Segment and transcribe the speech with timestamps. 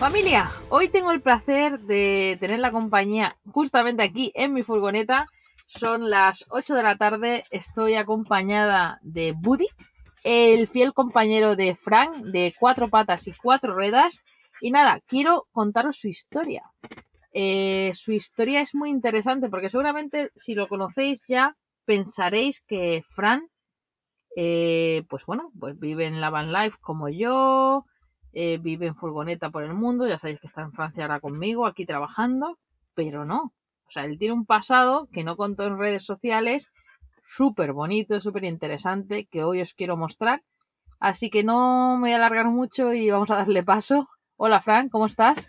[0.00, 5.26] Familia, hoy tengo el placer de tener la compañía justamente aquí en mi furgoneta.
[5.66, 9.66] Son las 8 de la tarde, estoy acompañada de Buddy,
[10.24, 14.22] el fiel compañero de Frank, de cuatro patas y cuatro ruedas.
[14.62, 16.62] Y nada, quiero contaros su historia.
[17.34, 23.50] Eh, su historia es muy interesante porque seguramente si lo conocéis ya pensaréis que Fran,
[24.34, 27.84] eh, pues bueno, pues vive en la van life como yo,
[28.32, 31.66] eh, vive en furgoneta por el mundo, ya sabéis que está en Francia ahora conmigo,
[31.66, 32.58] aquí trabajando,
[32.94, 33.52] pero no.
[33.86, 36.70] O sea, él tiene un pasado que no contó en redes sociales,
[37.26, 40.42] súper bonito, súper interesante, que hoy os quiero mostrar.
[41.00, 44.08] Así que no me voy a alargar mucho y vamos a darle paso.
[44.36, 45.48] Hola, Fran, ¿cómo estás?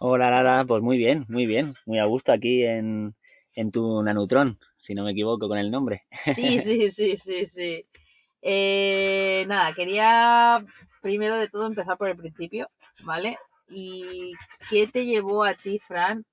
[0.00, 3.14] Hola, Lara, pues muy bien, muy bien, muy a gusto aquí en,
[3.54, 6.02] en tu Nanutron, si no me equivoco con el nombre.
[6.34, 7.86] Sí, sí, sí, sí, sí.
[8.44, 10.64] Eh, nada, quería
[11.02, 12.70] primero de todo empezar por el principio,
[13.04, 13.36] ¿vale?
[13.68, 14.32] ¿Y
[14.70, 16.24] qué te llevó a ti, Fran,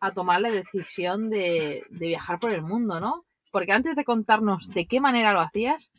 [0.00, 3.24] a tomar la decisión de, viajar por el mundo, ¿no?
[3.52, 5.92] Porque antes de contarnos de qué manera lo hacías,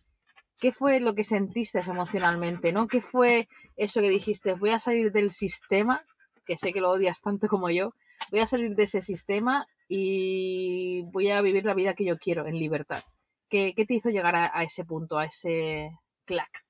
[0.60, 2.88] ¿qué fue lo que sentiste emocionalmente, ¿no?
[2.88, 4.54] ¿Qué fue eso que dijiste?
[4.54, 6.04] Voy a salir del sistema,
[6.46, 7.94] que sé que lo odias tanto como yo,
[8.32, 12.48] voy a salir de ese sistema y voy a vivir la vida que yo quiero
[12.48, 13.04] en libertad.
[13.50, 15.92] ¿Qué, te hizo llegar a, a ese punto, a ese
[16.26, 16.67] clac?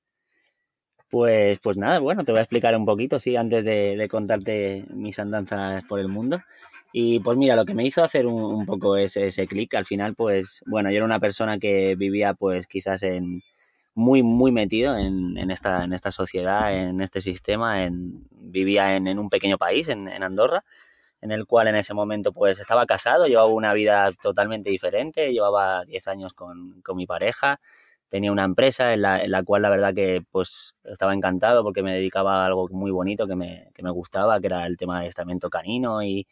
[1.10, 5.18] Pues, pues nada, bueno, te voy a explicar un poquito, sí, antes de, contarte mis
[5.20, 6.42] andanzas por el mundo.
[6.92, 10.16] Y pues mira, lo que me hizo hacer un, poco ese, ese clic, al final,
[10.16, 13.42] pues bueno, yo era una persona que vivía pues quizás en
[13.94, 19.20] muy, muy metido en, esta, en esta sociedad, en este sistema, en, vivía en, en
[19.20, 20.64] un pequeño país, en, en Andorra,
[21.22, 25.84] en el cual en ese momento pues estaba casado, llevaba una vida totalmente diferente, llevaba
[25.86, 27.60] 10 años con, con mi pareja,
[28.10, 31.84] tenía una empresa en la, en la, cual la verdad que pues estaba encantado porque
[31.84, 35.02] me dedicaba a algo muy bonito que me, que me gustaba, que era el tema
[35.02, 36.28] de estamento canino y,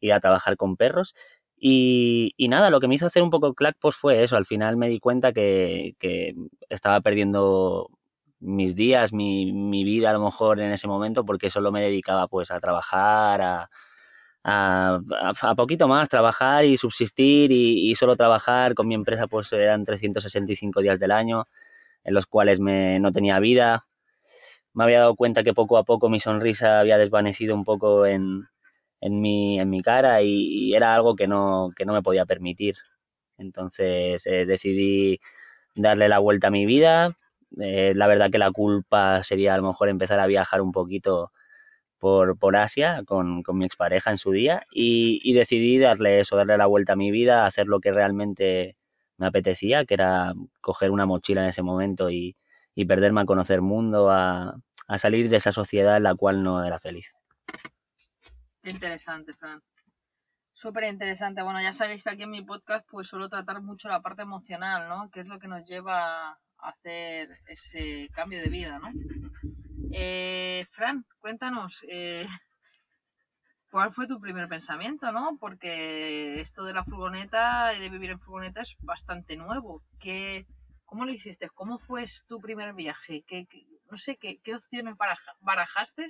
[0.00, 1.14] y a trabajar con perros.
[1.56, 4.46] Y, y, nada, lo que me hizo hacer un poco clack pues fue eso, al
[4.46, 6.34] final me di cuenta que, que
[6.68, 7.90] estaba perdiendo
[8.40, 12.28] mis días, mi, mi, vida a lo mejor en ese momento porque solo me dedicaba
[12.28, 13.70] pues a trabajar, a,
[14.48, 15.00] a,
[15.42, 19.84] a, poquito más, trabajar y subsistir y, y, solo trabajar con mi empresa pues eran
[19.84, 21.46] 365 días del año
[22.04, 23.86] en los cuales me, no tenía vida.
[24.74, 28.48] Me había dado cuenta que poco a poco mi sonrisa había desvanecido un poco en,
[29.00, 32.76] en, mi, en mi cara y, era algo que no, que no me podía permitir.
[33.38, 35.20] Entonces eh, decidí
[35.74, 37.16] darle la vuelta a mi vida.
[37.60, 41.32] Eh, la verdad que la culpa sería a lo mejor empezar a viajar un poquito
[41.98, 46.36] por, por Asia con, con, mi expareja en su día y, y, decidí darle eso,
[46.36, 48.76] darle la vuelta a mi vida, hacer lo que realmente
[49.16, 52.36] me apetecía, que era coger una mochila en ese momento y,
[52.74, 54.56] y perderme a conocer mundo, a,
[54.86, 57.12] a, salir de esa sociedad en la cual no era feliz.
[58.62, 59.60] Interesante, Fran.
[60.52, 61.42] Súper interesante.
[61.42, 64.88] Bueno, ya sabéis que aquí en mi podcast pues suelo tratar mucho la parte emocional,
[64.88, 65.10] ¿no?
[65.10, 68.88] Que es lo que nos lleva a hacer ese cambio de vida, ¿no?
[69.92, 72.26] Eh, Fran, cuéntanos, eh,
[73.70, 75.36] ¿cuál fue tu primer pensamiento, no?
[75.40, 79.82] Porque esto de la furgoneta y de vivir en furgoneta es bastante nuevo.
[79.98, 80.46] ¿Qué,
[80.84, 81.48] ¿Cómo lo hiciste?
[81.50, 83.22] ¿Cómo fue tu primer viaje?
[83.26, 83.46] ¿Qué,
[83.90, 84.94] no sé, qué, qué opciones
[85.40, 86.06] barajaste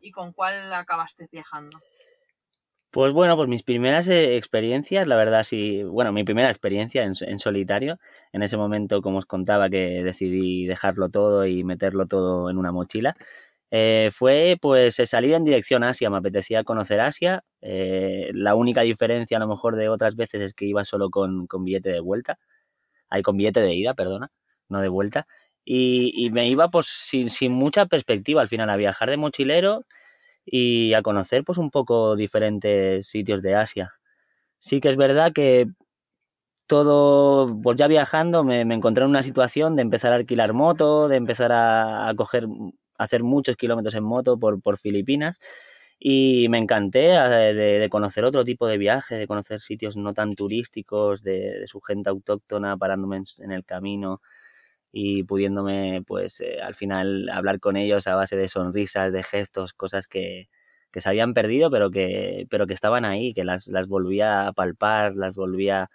[0.00, 1.80] y con cuál acabaste viajando?
[2.92, 7.14] Pues bueno, pues mis primeras eh, experiencias, la verdad sí, bueno, mi primera experiencia en,
[7.38, 7.98] solitario,
[8.32, 12.70] en ese momento, como os contaba, que decidí dejarlo todo y meterlo todo en una
[12.70, 13.14] mochila,
[13.70, 18.82] eh, fue pues salir en dirección a Asia, me apetecía conocer Asia, eh, la única
[18.82, 22.00] diferencia a lo mejor de otras veces es que iba solo con, con billete de
[22.00, 22.38] vuelta,
[23.10, 24.30] hay con billete de ida, perdona,
[24.68, 25.26] no de vuelta,
[25.64, 28.42] y, y me iba pues sin, sin mucha perspectiva.
[28.42, 29.84] Al final a viajar de mochilero,
[30.44, 33.94] y a conocer pues un poco diferentes sitios de Asia.
[34.58, 35.68] Sí que es verdad que
[36.66, 41.08] todo, pues ya viajando me, me encontré en una situación de empezar a alquilar moto,
[41.08, 42.46] de empezar a, coger,
[42.98, 45.40] hacer muchos kilómetros en moto por, por Filipinas
[45.98, 50.34] y me encanté de, de, conocer otro tipo de viaje, de conocer sitios no tan
[50.34, 54.20] turísticos, de, su gente autóctona parándome en el camino,
[54.92, 59.72] y pudiéndome, pues, eh, al final hablar con ellos a base de sonrisas, de gestos,
[59.72, 60.48] cosas que,
[60.92, 64.52] que se habían perdido, pero que, pero que estaban ahí, que las, las volvía a
[64.52, 65.90] palpar, las volvía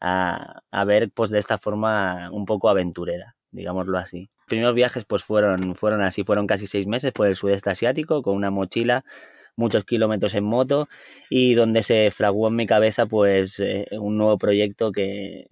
[0.00, 4.30] a, a ver, pues, de esta forma un poco aventurera, digámoslo así.
[4.38, 8.22] Los primeros viajes, pues, fueron, fueron así, fueron casi seis meses por el sudeste asiático,
[8.22, 9.04] con una mochila,
[9.56, 10.88] muchos kilómetros en moto
[11.30, 15.46] y donde se fraguó en mi cabeza pues eh, un nuevo proyecto que,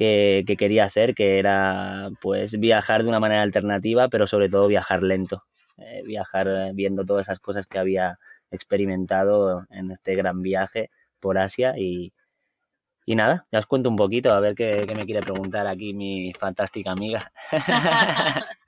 [0.00, 4.68] que, que, quería hacer, que era pues viajar de una manera alternativa, pero sobre todo
[4.68, 5.44] viajar lento.
[5.78, 8.18] eh, viajar eh, viendo todas esas cosas que había
[8.50, 12.12] experimentado en este gran viaje por Asia y,
[13.06, 15.94] y nada, ya os cuento un poquito a ver qué, qué me quiere preguntar aquí
[15.94, 17.32] mi fantástica amiga.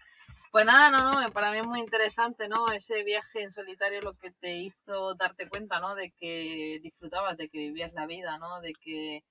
[0.50, 2.70] Pues nada, no, no, para mí es muy interesante, ¿no?
[2.72, 5.94] Ese viaje en solitario lo que te hizo darte cuenta, ¿no?
[5.94, 8.60] De que disfrutabas, de que vivías la vida, ¿no?
[8.60, 9.24] De que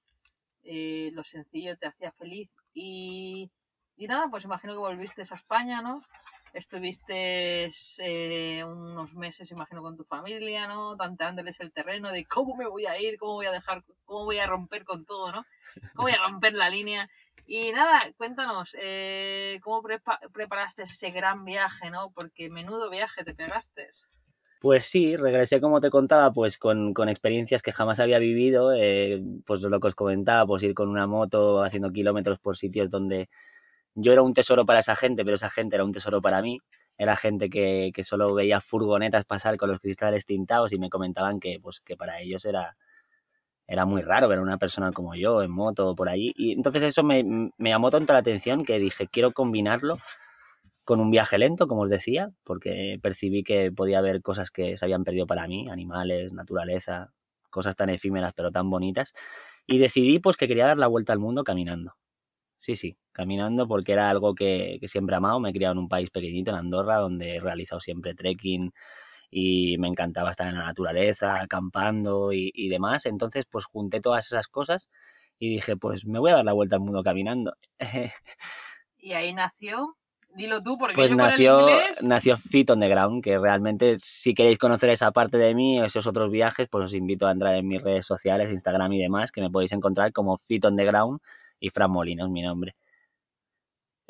[0.63, 2.49] eh, lo sencillo te hacía feliz.
[2.73, 3.51] Y,
[3.97, 6.01] y nada, pues imagino que volviste a España, ¿no?
[6.53, 7.69] Estuviste
[7.99, 10.97] eh, unos meses, imagino, con tu familia, ¿no?
[10.97, 14.39] Tanteándoles el terreno de cómo me voy a ir, cómo voy a dejar, cómo voy
[14.39, 15.45] a romper con todo, ¿no?
[15.95, 17.09] Cómo voy a romper la línea.
[17.45, 19.81] Y nada, cuéntanos, eh, ¿cómo
[20.33, 22.11] preparaste ese gran viaje, no?
[22.11, 23.89] Porque menudo viaje te pegaste.
[24.61, 29.19] Pues sí, regresé como te contaba, pues con, con experiencias que jamás había vivido, eh,
[29.43, 33.27] pues lo que os comentaba, pues ir con una moto haciendo kilómetros por sitios donde
[33.95, 36.59] yo era un tesoro para esa gente, pero esa gente era un tesoro para mí.
[36.97, 41.39] Era gente que, que solo veía furgonetas pasar con los cristales tintados y me comentaban
[41.39, 42.77] que, pues, que para ellos era,
[43.67, 46.33] era muy raro ver a una persona como yo en moto por ahí.
[46.35, 47.23] Y entonces eso me,
[47.57, 49.97] me, llamó tanto la atención que dije, quiero combinarlo
[50.83, 54.85] con un viaje lento, como os decía, porque percibí que podía haber cosas que se
[54.85, 57.13] habían perdido para mí, animales, naturaleza,
[57.49, 59.13] cosas tan efímeras pero tan bonitas.
[59.67, 61.95] Y decidí pues que quería dar la vuelta al mundo caminando.
[62.57, 65.39] Sí, sí, caminando porque era algo que, que siempre he amado.
[65.39, 68.71] Me he criado en un país pequeñito, en Andorra, donde he realizado siempre trekking,
[69.31, 73.05] y me encantaba estar en la naturaleza, acampando y, y, demás.
[73.07, 74.89] Entonces, pues junté todas esas cosas
[75.39, 77.55] y dije, pues me voy a dar la vuelta al mundo caminando.
[78.97, 79.97] y ahí nació.
[80.35, 82.03] Dilo tú, porque pues yo nació, con el inglés...
[82.03, 85.85] nació Fit on the Ground, que realmente si queréis conocer esa parte de mí o
[85.85, 89.31] esos otros viajes, pues os invito a entrar en mis redes sociales, Instagram y demás,
[89.31, 91.19] que me podéis encontrar como Fit on the Ground
[91.59, 92.75] y Fran Molinos, mi nombre.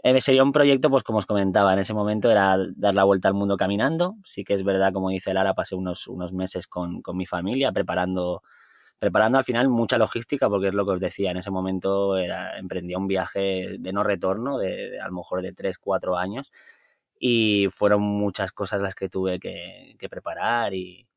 [0.03, 3.27] Eh, sería un proyecto, pues como os comentaba, en ese momento era dar la vuelta
[3.27, 4.15] al mundo caminando.
[4.23, 7.71] Sí que es verdad, como dice Lara, pasé unos, unos meses con, con mi familia
[7.71, 8.41] preparando,
[9.01, 12.59] preparando al final mucha logística, porque es lo que os decía, en ese momento era,
[12.59, 16.51] emprendía un viaje de no retorno, de, de a lo mejor de 3, 4 años,
[17.19, 21.07] y fueron muchas cosas las que tuve que, preparar y,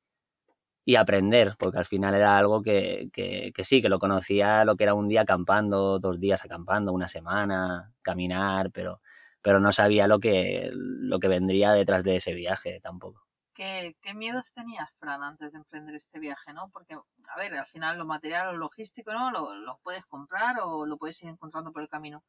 [0.85, 4.77] y aprender, porque al final era algo que, que, que, sí, que lo conocía lo
[4.77, 9.01] que era un día acampando, dos días acampando, una semana, caminar, pero,
[9.43, 13.24] pero no sabía lo que, lo que vendría detrás de ese viaje tampoco.
[13.55, 16.71] ¿Qué, ¿Qué miedos tenías, Fran, antes de emprender este viaje, no?
[16.71, 19.31] Porque, a ver, al final lo material, lo logístico, ¿no?
[19.31, 22.25] Lo, lo puedes comprar o lo puedes ir encontrando por el camino.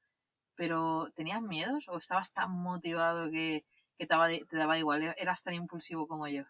[0.56, 3.66] Pero, ¿tenías miedos o estabas tan motivado que,
[3.98, 5.16] que te, daba, te daba igual?
[5.18, 6.44] ¿Eras tan impulsivo como yo?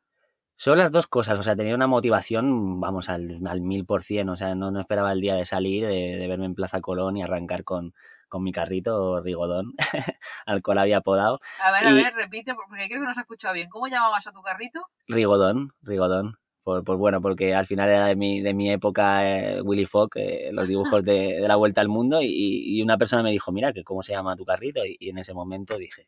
[0.58, 4.38] Son las dos cosas, o sea, tenía una motivación, vamos, al, mil por cien, o
[4.38, 7.24] sea, no, no, esperaba el día de salir, de, de, verme en Plaza Colón y
[7.24, 7.94] arrancar con,
[8.30, 9.74] con mi carrito Rigodón,
[10.46, 11.40] al cual había podado.
[11.62, 11.88] A ver, y...
[11.88, 13.70] a ver, repite, porque creo que no se ha escuchado bien.
[13.70, 14.82] ¿Cómo llamabas a tu carrito?
[15.08, 16.38] Rigodón, Rigodón.
[16.64, 20.10] Por, por, bueno, porque al final era de mi, de mi época eh, Willy Fogg,
[20.16, 23.52] eh, los dibujos de, de, la vuelta al mundo, y, y, una persona me dijo,
[23.52, 26.08] mira, que cómo se llama tu carrito, y, y en ese momento dije,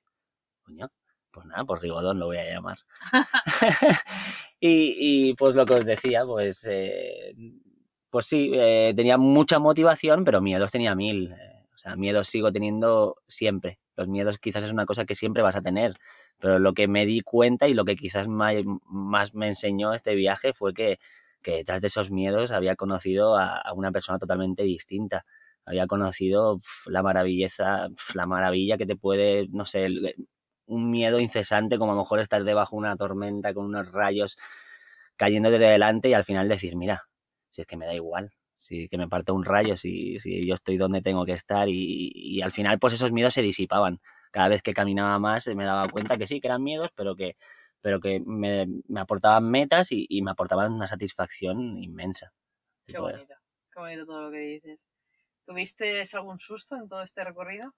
[0.64, 0.90] coño,
[1.32, 2.78] pues nada, pues Rigodón lo voy a llamar.
[4.60, 7.36] y, y, pues lo que os decía, pues, eh,
[8.10, 11.32] pues sí, eh, tenía mucha motivación, pero miedos tenía mil.
[11.32, 13.80] Eh, o sea, miedos sigo teniendo siempre.
[13.96, 15.96] Los miedos quizás es una cosa que siempre vas a tener,
[16.40, 18.56] pero lo que me di cuenta y lo que quizás más,
[18.86, 21.00] más me enseñó este viaje fue que,
[21.42, 25.26] que detrás de esos miedos había conocido a, a una persona totalmente distinta
[25.68, 29.90] había conocido la maravilleza, la maravilla que te puede, no sé,
[30.68, 34.38] un miedo incesante, como a lo mejor estar debajo de una tormenta con unos rayos
[35.16, 37.08] cayendo de delante y al final decir, mira,
[37.50, 40.54] si es que me da igual, si que me parte un rayo, si, si yo
[40.54, 44.00] estoy donde tengo que estar y, y, al final pues esos miedos se disipaban.
[44.32, 47.38] Cada vez que caminaba más me daba cuenta que sí, que eran miedos, pero que,
[47.82, 52.34] pero que me, me aportaban metas y, y, me aportaban una satisfacción inmensa.
[52.86, 53.36] Qué bonito,
[53.74, 54.88] qué bonito todo lo que dices.
[55.46, 57.74] ¿Tuviste algún susto en todo este recorrido?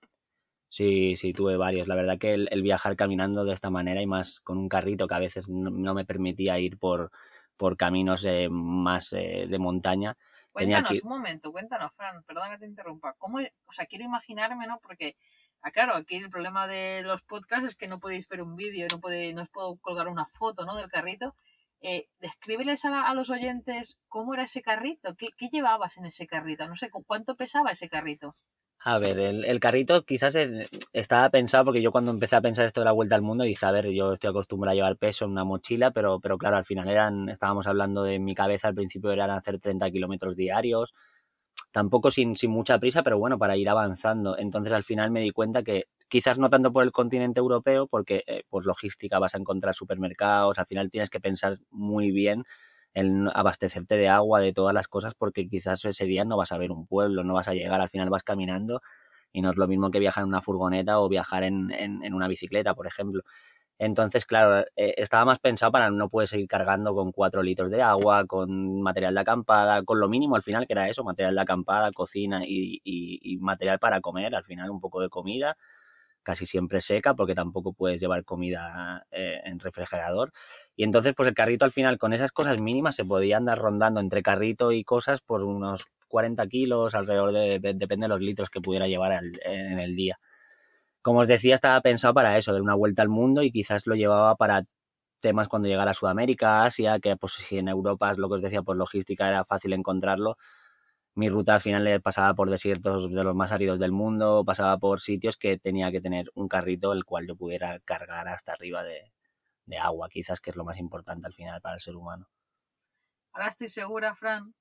[0.69, 1.87] Sí, sí, tuve varios.
[1.87, 5.07] La verdad que el, el, viajar caminando de esta manera y más con un carrito
[5.07, 7.11] que a veces no, no me permitía ir por,
[7.59, 10.15] por caminos eh, más eh, de montaña.
[10.51, 11.01] Cuéntanos, que...
[11.03, 13.15] un momento, cuéntanos, Fran, perdón que te interrumpa.
[13.17, 14.79] ¿Cómo, o sea, quiero imaginarme, ¿no?
[14.79, 15.17] Porque,
[15.61, 18.87] ah, claro, aquí el problema de los podcasts es que no podéis ver un vídeo,
[18.91, 20.75] no, puede, no os puedo colgar una foto, ¿no?
[20.75, 21.35] Del carrito.
[21.81, 26.27] Eh, descríbeles a, a, los oyentes cómo era ese carrito, ¿Qué, ¿Qué, llevabas en ese
[26.27, 28.35] carrito, no sé, ¿cuánto pesaba ese carrito?
[28.81, 30.37] A ver, el, el, carrito quizás
[30.93, 33.65] estaba pensado porque yo cuando empecé a pensar esto de la vuelta al mundo dije,
[33.65, 36.65] a ver, yo estoy acostumbrado a llevar peso en una mochila, pero, pero claro, al
[36.65, 40.93] final eran, estábamos hablando de mi cabeza, al principio eran hacer 30 kilómetros diarios,
[41.71, 44.37] tampoco sin, sin mucha prisa, pero bueno, para ir avanzando.
[44.37, 48.23] Entonces al final me di cuenta que quizás no tanto por el continente europeo, porque
[48.27, 52.45] eh, por logística vas a encontrar supermercados, al final tienes que pensar muy bien
[52.99, 56.57] en abastecerte de agua, de todas las cosas, porque quizás ese día no vas a
[56.57, 58.81] ver un pueblo, no vas a llegar, al final vas caminando
[59.31, 62.27] y no es lo mismo que viajar en una furgoneta o viajar en, en, una
[62.27, 63.23] bicicleta, por ejemplo.
[63.79, 67.81] Entonces, claro, eh, estaba más pensado para no puedes seguir cargando con cuatro litros de
[67.81, 71.41] agua, con material de acampada, con lo mínimo al final, que era eso, material de
[71.41, 75.55] acampada, cocina y, y material para comer, al final un poco de comida,
[76.29, 80.31] casi siempre seca porque tampoco puedes llevar comida eh, en refrigerador.
[80.75, 83.99] Y entonces, pues el carrito al final con esas cosas mínimas se podía andar rondando
[83.99, 88.61] entre carrito y cosas por unos 40 kilos, alrededor de, depende de los litros que
[88.61, 90.19] pudiera llevar en el día.
[91.01, 93.95] Como os decía, estaba pensado para eso, dar una vuelta al mundo y quizás lo
[93.95, 94.65] llevaba para
[95.19, 98.61] temas cuando llegara a Sudamérica, Asia, que pues si en Europa, lo que os decía,
[98.61, 100.37] por logística era fácil encontrarlo,
[101.15, 105.01] mi ruta al final pasaba por desiertos de los más áridos del mundo, pasaba por
[105.01, 109.11] sitios que tenía que tener un carrito el cual yo pudiera cargar hasta arriba de,
[109.79, 112.27] agua, quizás que es lo más importante al final para el ser humano.
[113.33, 114.55] Ahora estoy segura, Fran,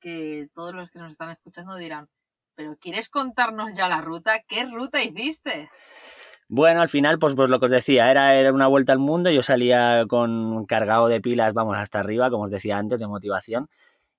[0.00, 2.08] que todos los que nos están escuchando dirán,
[2.54, 4.42] pero ¿quieres contarnos ya la ruta?
[4.46, 5.68] ¿Qué ruta hiciste?
[6.48, 9.30] Bueno, al final, pues, pues lo que os decía, era, era una vuelta al mundo,
[9.30, 13.68] yo salía con cargado de pilas, vamos, hasta arriba, como os decía antes, de motivación,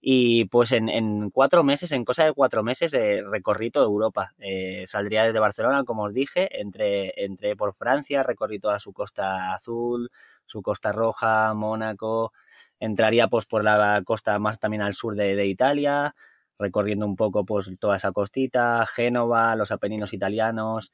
[0.01, 4.33] y pues en, cuatro meses, en cosa de cuatro meses, eh, recorrí toda Europa.
[4.39, 9.53] Eh, saldría desde Barcelona, como os dije, entré, entré por Francia, recorrí toda su costa
[9.53, 10.09] azul,
[10.45, 12.31] su costa roja, Mónaco,
[12.79, 16.15] entraría pues por la costa más también al sur de, de Italia,
[16.57, 20.91] recorriendo un poco pues toda esa costita, Génova, los Apeninos italianos,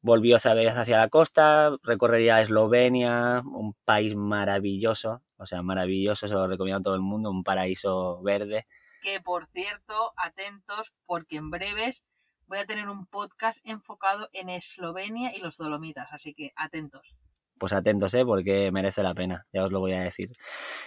[0.00, 6.34] volvió otra vez hacia la costa, recorrería Eslovenia, un país maravilloso, o sea, maravilloso, se
[6.34, 8.66] lo recomiendo a todo el mundo, un paraíso verde.
[9.02, 12.04] Que por cierto, atentos, porque en breves
[12.46, 17.14] voy a tener un podcast enfocado en Eslovenia y los Dolomitas, así que atentos.
[17.58, 18.24] Pues atentos, ¿eh?
[18.24, 20.30] porque merece la pena, ya os lo voy a decir.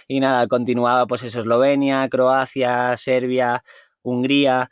[0.08, 3.62] Y nada, continuaba pues eso, Eslovenia, Croacia, Serbia,
[4.02, 4.70] Hungría,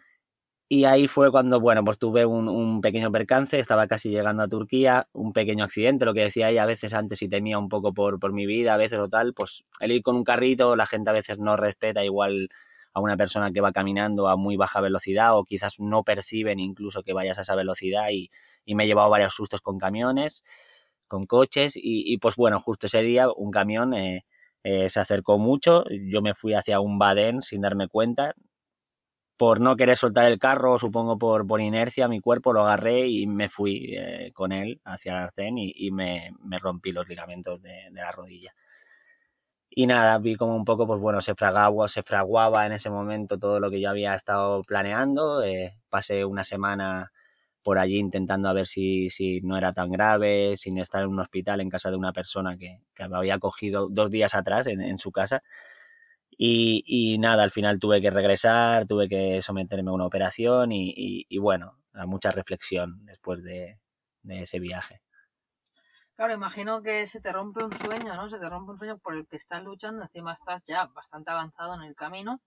[0.73, 5.09] y ahí fue cuando, bueno, pues tuve un, pequeño percance, estaba casi llegando a Turquía,
[5.13, 8.21] un pequeño accidente, lo que decía ella a veces antes y temía un poco por,
[8.21, 11.11] por mi vida, a veces o tal, pues el ir con un carrito, la gente
[11.11, 12.51] a veces no respeta igual
[12.95, 17.03] a una persona que va caminando a muy baja velocidad o quizás no perciben incluso
[17.03, 18.31] que vayas a esa velocidad y,
[18.65, 20.45] y me he llevado varios sustos con camiones,
[21.09, 24.25] con coches y, pues bueno, justo ese día un camión eh,
[24.63, 28.35] eh, se acercó mucho, yo me fui hacia un badén sin darme cuenta,
[29.41, 33.27] por no querer soltar el carro, supongo por, por inercia, mi cuerpo lo agarré y
[33.27, 36.31] me fui eh, con él hacia el arcén y, me,
[36.61, 38.55] rompí los ligamentos de, la rodilla.
[39.71, 43.61] Y nada, vi como un poco, pues bueno, se se fraguaba en ese momento todo
[43.61, 45.43] lo que yo había estado planeando.
[45.43, 47.11] Eh, pasé una semana
[47.63, 51.21] por allí intentando a ver si, si, no era tan grave, sin estar en un
[51.21, 54.83] hospital en casa de una persona que, que me había cogido dos días atrás en,
[54.83, 55.43] en su casa
[56.43, 61.77] y, nada, al final tuve que regresar, tuve que someterme a una operación y, bueno,
[61.93, 63.79] a mucha reflexión después de,
[64.27, 65.03] ese viaje.
[66.17, 68.29] Claro, imagino que se te rompe un sueño, ¿no?
[68.29, 71.75] Se te rompe un sueño por el que estás luchando, encima estás ya bastante avanzado
[71.75, 72.41] en el camino.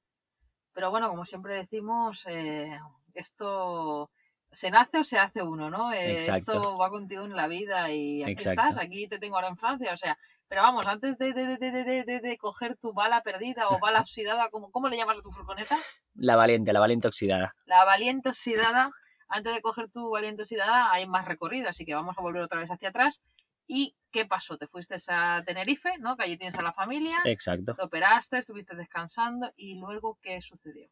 [0.73, 2.79] Pero bueno, como siempre decimos, eh,
[3.13, 4.09] esto
[4.51, 5.91] se nace o se hace uno, ¿no?
[5.93, 9.57] Eh, esto va contigo en la vida y aquí estás, aquí te tengo ahora en
[9.57, 10.17] Francia, o sea,
[10.53, 14.69] pero vamos, antes de, de, de, de, coger tu bala perdida o bala oxidada, ¿cómo,
[14.69, 15.79] ¿cómo le llamas a tu furgoneta?
[16.13, 17.55] La valiente, la valiente oxidada.
[17.65, 18.91] La valiente oxidada,
[19.29, 22.59] antes de coger tu valiente oxidada hay más recorrido, así que vamos a volver otra
[22.59, 23.23] vez hacia atrás.
[23.65, 24.59] ¿Y qué pasó?
[24.59, 26.15] Te fuiste a Tenerife, ¿no?
[26.15, 27.17] Que allí tienes a la familia.
[27.25, 27.73] Exacto.
[27.73, 30.87] Te operaste, estuviste descansando y luego, ¿qué sucedió?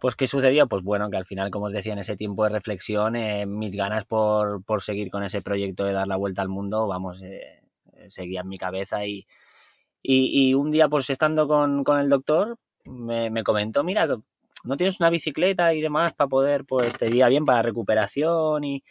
[0.00, 0.66] Pues, ¿qué sucedió?
[0.66, 3.76] Pues bueno, que al final, como os decía, en ese tiempo de reflexión, eh, mis
[3.76, 7.61] ganas por, por, seguir con ese proyecto de dar la vuelta al mundo, vamos, eh,
[8.10, 9.26] seguía en mi cabeza y,
[10.02, 14.06] y, un día, pues estando con, con el doctor, me, me, comentó, mira,
[14.64, 18.82] no tienes una bicicleta y demás para poder, pues te iría bien para recuperación y,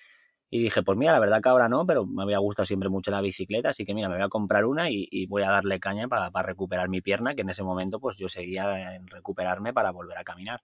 [0.50, 3.12] y dije, pues mira, la verdad que ahora no, pero me había gustado siempre mucho
[3.12, 5.80] la bicicleta, así que mira, me voy a comprar una y, y voy a darle
[5.80, 9.74] caña para, para, recuperar mi pierna, que en ese momento pues yo seguía en recuperarme
[9.74, 10.62] para volver a caminar.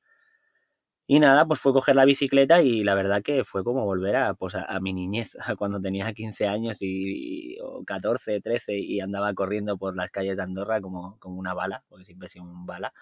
[1.10, 4.34] Y nada, pues fue coger la bicicleta y la verdad que fue como volver a,
[4.34, 9.78] pues a, mi niñez, cuando tenía 15 años y, o 14, 13 y andaba corriendo
[9.78, 12.94] por las calles de Andorra como, como una bala, porque siempre he sido un bala.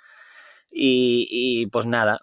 [0.72, 2.22] Y, y, pues nada,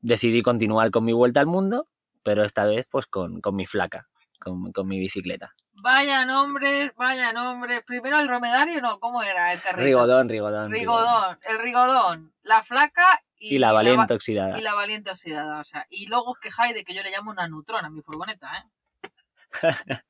[0.00, 1.88] decidí continuar con mi vuelta al mundo,
[2.22, 4.08] pero esta vez pues con, con mi flaca,
[4.40, 5.54] con, con, mi bicicleta.
[5.74, 7.84] Vaya nombres, vaya nombres.
[7.84, 9.84] Primero el dromedario, no, ¿cómo era el carrito?
[9.84, 10.70] Rigodón, rigodón.
[10.70, 14.58] Rigodón, el rigodón, la flaca y, la valiente oxidada.
[14.58, 17.30] Y la valiente oxidada, o sea, y luego os quejáis de que yo le llamo
[17.30, 18.64] una neutrona a mi furgoneta, ¿eh?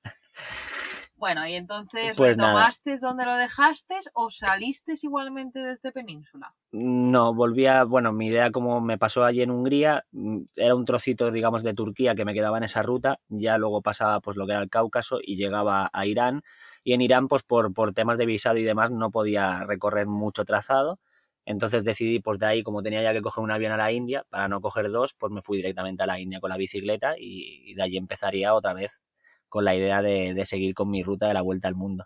[1.16, 2.50] bueno, y entonces Pues nada.
[2.50, 6.54] retomaste donde lo dejaste o saliste igualmente desde Península.
[6.73, 11.30] No, volvía, bueno, mi idea como me pasó allí en Hungría, mm, era un trocito,
[11.30, 14.52] digamos, de Turquía que me quedaba en esa ruta, ya luego pasaba pues lo que
[14.52, 16.42] era el Cáucaso y llegaba a Irán,
[16.82, 20.44] y en Irán pues por, por temas de visado y demás no podía recorrer mucho
[20.44, 20.99] trazado,
[21.48, 24.24] entonces decidí pues de ahí, como tenía ya que coger un avión a la India,
[24.28, 27.72] para no coger dos, pues me fui directamente a la India con la bicicleta y,
[27.74, 29.00] de allí empezaría otra vez
[29.48, 32.04] con la idea de, seguir con mi ruta de la vuelta al mundo.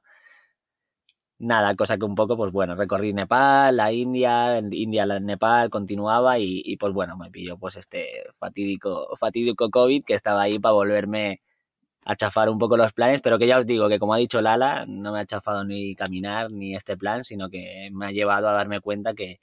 [1.39, 6.63] Nada, cosa que un poco, pues bueno, recorrí Nepal, la India, India, Nepal, continuaba y,
[6.65, 11.41] y, pues bueno, me pilló pues este fatídico, fatídico COVID que estaba ahí para volverme
[12.05, 14.41] a chafar un poco los planes, pero que ya os digo que como ha dicho
[14.41, 18.49] Lala, no me ha chafado ni caminar ni este plan, sino que me ha llevado
[18.49, 19.41] a darme cuenta que,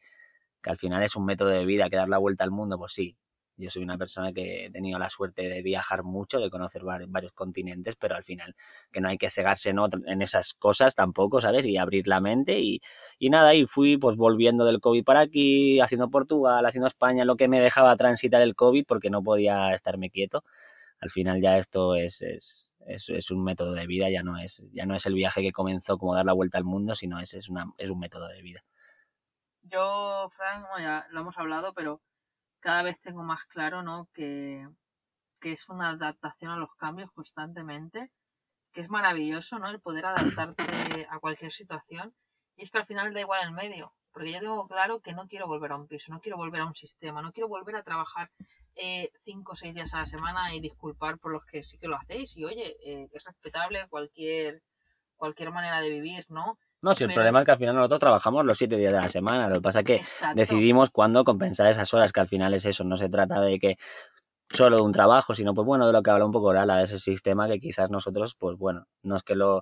[0.62, 2.94] que al final es un método de vida, que dar la vuelta al mundo, pues
[2.94, 3.18] sí,
[3.60, 7.34] yo soy una persona que he tenido la suerte de viajar mucho, de conocer varios
[7.34, 8.56] continentes, pero al final
[8.92, 11.66] que no hay que cegarse en, en esas cosas tampoco, ¿sabes?
[11.66, 12.82] Y abrir la mente y,
[13.20, 17.36] y, nada, y fui pues volviendo del COVID para aquí, haciendo Portugal, haciendo España, lo
[17.36, 20.44] que me dejaba transitar el COVID porque no podía estarme quieto.
[21.00, 24.64] Al final ya esto es, es, es, es un método de vida, ya no es,
[24.74, 27.34] ya no es el viaje que comenzó como dar la vuelta al mundo, sino es,
[27.34, 28.64] es, una, es un método de vida.
[29.62, 32.02] Yo, Frank, ya lo hemos hablado, pero
[32.60, 34.10] cada vez tengo más claro, ¿no?
[34.14, 34.68] Que,
[35.40, 38.12] que es una adaptación a los cambios constantemente,
[38.72, 39.70] que es maravilloso, ¿no?
[39.70, 42.14] El poder adaptarte a cualquier situación.
[42.56, 45.28] Y es que al final da igual el medio, porque yo tengo claro que no
[45.28, 47.84] quiero volver a un piso, no quiero volver a un sistema, no quiero volver a
[47.84, 48.30] trabajar
[48.76, 51.88] eh, cinco o seis días a la semana y disculpar por los que sí que
[51.88, 52.36] lo hacéis.
[52.38, 54.62] Y oye, eh, es respetable cualquier,
[55.16, 56.58] cualquier manera de vivir, ¿no?
[56.82, 57.18] No, si el Pero...
[57.18, 59.50] problema es que al final nosotros trabajamos los siete días de la semana.
[59.50, 60.40] Lo que pasa es que Exacto.
[60.40, 62.86] decidimos cuándo compensar esas horas, que al final es eso.
[62.86, 63.76] No se trata de que
[64.50, 66.86] solo de un trabajo, sino pues bueno, de lo que habla un poco Lala, de
[66.86, 69.62] ese sistema que quizás nosotros, pues bueno, no es que lo,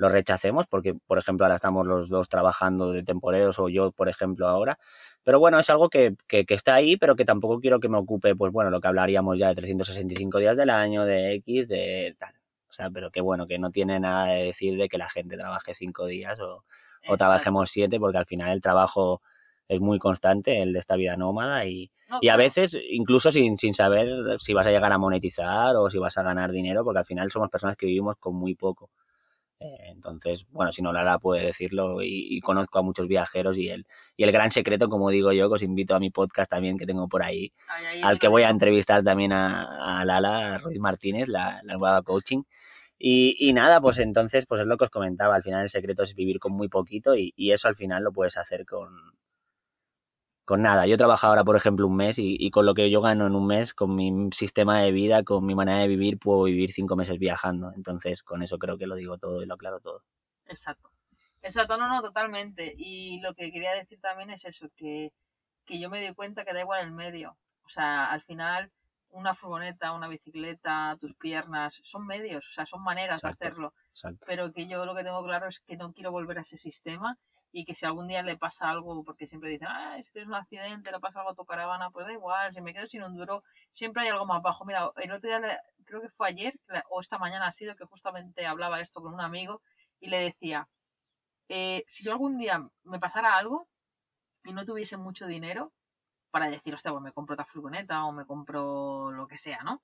[0.00, 4.08] lo rechacemos, porque por ejemplo ahora estamos los dos trabajando de temporeros o yo, por
[4.08, 4.78] ejemplo, ahora.
[5.24, 7.98] Pero bueno, es algo que, que, que está ahí, pero que tampoco quiero que me
[7.98, 12.16] ocupe, pues bueno, lo que hablaríamos ya de 365 días del año, de X, de
[12.18, 12.32] tal.
[12.70, 15.36] O sea, pero que bueno, que no tiene nada de decir de que la gente
[15.36, 16.64] trabaje cinco días o,
[17.06, 19.20] o trabajemos siete, porque al final el trabajo
[19.68, 23.58] es muy constante, el de esta vida nómada, y, no, y a veces incluso sin,
[23.58, 24.08] sin saber
[24.38, 27.30] si vas a llegar a monetizar o si vas a ganar dinero, porque al final
[27.30, 28.88] somos personas que vivimos con muy poco.
[29.60, 33.68] Eh, entonces, bueno, si no Lara puede decirlo y, y, conozco a muchos viajeros y
[33.68, 36.78] el, y el gran secreto, como digo yo, que os invito a mi podcast también
[36.78, 40.54] que tengo por ahí, ay, ay, al que voy a entrevistar también a, a Lala,
[40.54, 42.42] a Ruiz Martínez, la, la nueva coaching.
[42.98, 46.04] Y, y, nada, pues entonces, pues es lo que os comentaba, al final el secreto
[46.04, 48.96] es vivir con muy poquito y, y eso al final lo puedes hacer con,
[50.50, 50.84] con nada.
[50.84, 53.36] Yo trabajo ahora, por ejemplo, un mes y, y, con lo que yo gano en
[53.36, 56.96] un mes, con mi sistema de vida, con mi manera de vivir, puedo vivir cinco
[56.96, 57.72] meses viajando.
[57.76, 60.02] Entonces, con eso creo que lo digo todo y lo aclaro todo.
[60.46, 60.90] Exacto.
[61.40, 62.74] Exacto, no, no, totalmente.
[62.76, 65.12] Y lo que quería decir también es eso, que,
[65.64, 67.38] que yo me di cuenta que da igual el medio.
[67.62, 68.72] O sea, al final,
[69.10, 73.74] una furgoneta, una bicicleta, tus piernas, son medios, o sea, son maneras exacto, de hacerlo.
[73.90, 74.26] Exacto.
[74.26, 77.20] Pero que yo lo que tengo claro es que no quiero volver a ese sistema
[77.52, 80.34] y que si algún día le pasa algo, porque siempre dicen, ah, este es un
[80.34, 83.16] accidente, le pasa algo a tu caravana, pues da igual, si me quedo sin un
[83.16, 84.64] duro, siempre hay algo más bajo.
[84.64, 86.54] Mira, el otro día, creo que fue ayer,
[86.90, 89.62] o esta mañana ha sido, que justamente hablaba esto con un amigo
[89.98, 90.68] y le decía,
[91.48, 93.68] eh, si yo algún día me pasara algo
[94.44, 95.72] y no tuviese mucho dinero
[96.30, 99.82] para decir, hostia, pues me compro otra furgoneta o me compro lo que sea, ¿no?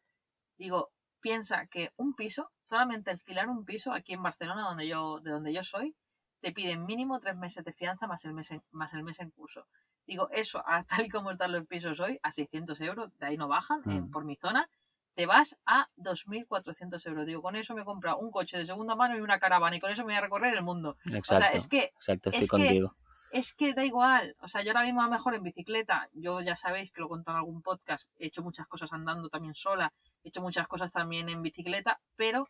[0.59, 5.33] Digo, piensa que un piso, solamente alquilar un piso aquí en Barcelona, donde yo, de
[5.33, 5.96] donde yo soy,
[6.40, 9.31] te piden mínimo tres meses de fianza más el mes en, más el mes en
[9.31, 9.66] curso.
[10.07, 13.37] Digo, eso, a tal y como están los pisos hoy, a 600 euros, de ahí
[13.37, 14.11] no bajan, mm.
[14.11, 14.68] por mi zona,
[15.14, 17.27] te vas a 2.400 euros.
[17.27, 19.81] Digo, con eso me he comprado un coche de segunda mano y una caravana y
[19.81, 20.99] con eso me voy a recorrer el mundo.
[21.07, 22.90] Exacto, o sea, es que, exacto, estoy es contigo.
[22.90, 24.37] Que, es que da igual.
[24.40, 27.07] O sea, yo ahora mismo a lo mejor en bicicleta, yo ya sabéis que lo
[27.07, 30.68] he contado en algún podcast, he hecho muchas cosas andando también sola, he hecho muchas
[30.68, 32.49] cosas también en bicicleta, pero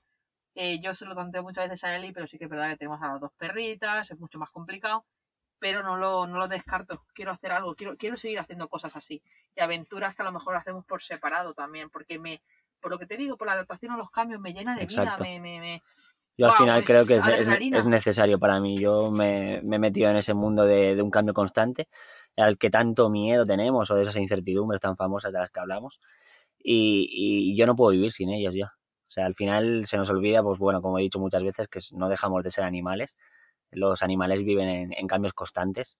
[0.56, 2.78] eh, yo se lo tanteo muchas veces a Eli, pero sí que es verdad que
[2.78, 5.04] tenemos a las dos perritas, es mucho más complicado,
[5.58, 7.04] pero no lo, no lo descarto.
[7.14, 9.22] Quiero hacer algo, quiero, quiero seguir haciendo cosas así.
[9.54, 12.42] Y aventuras que a lo mejor hacemos por separado también, porque me,
[12.80, 15.24] por lo que te digo, por la adaptación a los cambios, me llena de Exacto.
[15.24, 15.82] vida, me, me, me...
[16.38, 18.78] Yo al Wow, final es creo que es, es, es necesario para mí.
[18.78, 21.88] Yo me, me he metido en ese mundo de, de un cambio constante,
[22.36, 25.98] al que tanto miedo tenemos, o de esas incertidumbres tan famosas de las que hablamos,
[26.58, 28.74] y, y yo no puedo vivir sin ellos ya.
[29.08, 31.80] O sea, al final se nos olvida, pues bueno, como he dicho muchas veces, que
[31.92, 33.16] no dejamos de ser animales.
[33.70, 35.98] Los animales viven en, en cambios constantes,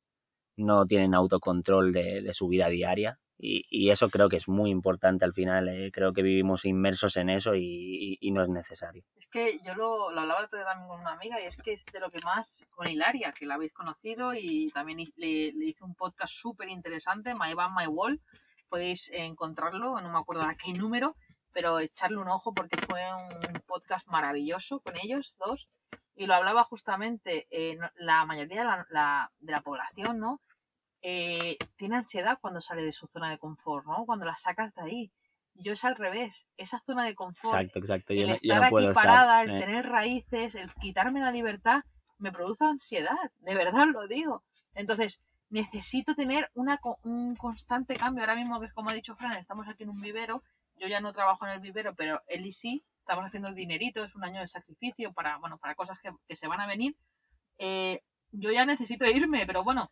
[0.56, 3.18] no tienen autocontrol de, de, su vida diaria.
[3.38, 5.68] y, eso creo que es muy importante al final.
[5.68, 9.04] Eh, creo que vivimos inmersos en eso y, no es necesario.
[9.16, 12.00] Es que yo lo, lo hablaba también con una amiga y es que es de
[12.00, 15.94] lo que más, con Hilaria, que la habéis conocido y también le, le hice un
[15.94, 18.20] podcast súper interesante, My Van My Wall.
[18.68, 21.14] Podéis encontrarlo, no me acuerdo a qué número,
[21.56, 25.70] pero echarle un ojo porque fue un podcast maravilloso con ellos dos.
[26.14, 30.42] Y lo hablaba justamente, eh, la mayoría de la, de la población, ¿no?
[31.00, 34.04] Eh, tiene ansiedad cuando sale de su zona de confort, ¿no?
[34.04, 35.12] Cuando la sacas de ahí.
[35.54, 37.54] Yo es al revés, esa zona de confort.
[37.54, 38.12] Exacto, exacto.
[38.12, 39.60] Yo el estar aquí parada, el eh.
[39.60, 41.84] tener raíces, el quitarme la libertad,
[42.18, 44.42] me produce ansiedad, de verdad lo digo.
[44.74, 48.24] Entonces, necesito tener una, un constante cambio.
[48.24, 50.42] Ahora mismo, que como ha dicho Fran, estamos aquí en un vivero.
[50.76, 54.04] Yo ya no trabajo en el vivero, pero él y sí, estamos haciendo el dinerito,
[54.04, 56.96] es un año de sacrificio para, bueno, para cosas que, que se van a venir.
[57.58, 59.90] Eh, yo ya necesito irme, pero bueno,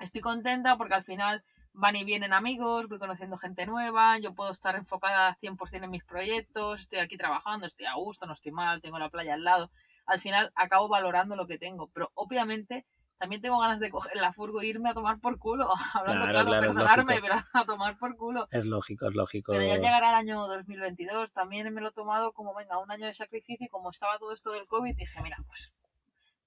[0.00, 4.50] estoy contenta porque al final van y vienen amigos, voy conociendo gente nueva, yo puedo
[4.50, 8.80] estar enfocada 100% en mis proyectos, estoy aquí trabajando, estoy a gusto, no estoy mal,
[8.80, 9.70] tengo la playa al lado.
[10.06, 12.86] Al final acabo valorando lo que tengo, pero obviamente
[13.22, 15.72] también tengo ganas de coger la furgo e irme a tomar por culo.
[15.94, 18.48] Hablando claro, perdonarme, pero a tomar por culo.
[18.50, 19.52] Es lógico, es lógico.
[19.52, 21.32] Pero ya llegará el año 2022.
[21.32, 24.32] También me lo he tomado como, venga, un año de sacrificio y como estaba todo
[24.32, 25.72] esto del COVID, dije, mira, pues,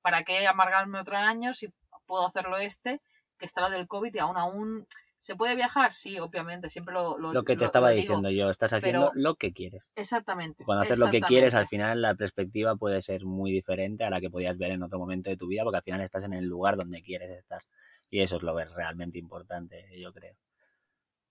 [0.01, 1.73] ¿para qué amargarme otro año si
[2.07, 2.99] puedo hacerlo este?
[3.37, 4.87] que está lo del COVID y aún aún
[5.25, 5.91] ¿Se puede viajar?
[5.91, 7.17] Sí, obviamente, siempre lo...
[7.17, 9.91] Lo, que te estaba diciendo yo, estás haciendo lo que quieres.
[9.95, 10.63] Exactamente.
[10.63, 14.21] Cuando haces lo que quieres, al final la perspectiva puede ser muy diferente a la
[14.21, 16.45] que podías ver en otro momento de tu vida, porque al final estás en el
[16.45, 17.63] lugar donde quieres estar.
[18.07, 20.35] Y eso es lo que es realmente importante, yo creo.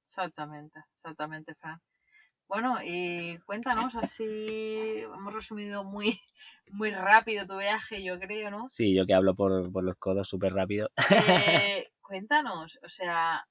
[0.03, 1.81] Exactamente, exactamente, Fran.
[2.49, 6.21] Bueno, y cuéntanos, así hemos resumido muy,
[6.73, 8.69] muy rápido tu viaje, yo creo, ¿no?
[8.71, 10.91] Sí, yo que hablo por, por los codos súper rápido.
[11.11, 13.47] Eh, cuéntanos, o sea,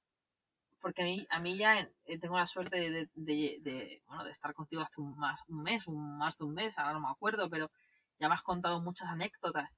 [0.84, 2.78] porque a mí, a ya eh, tengo la suerte
[3.16, 6.78] de, bueno, de estar contigo hace un, más, un mes, un, más de un mes,
[6.78, 7.72] ahora no me acuerdo, pero
[8.20, 9.70] ya me has contado muchas anécdotas.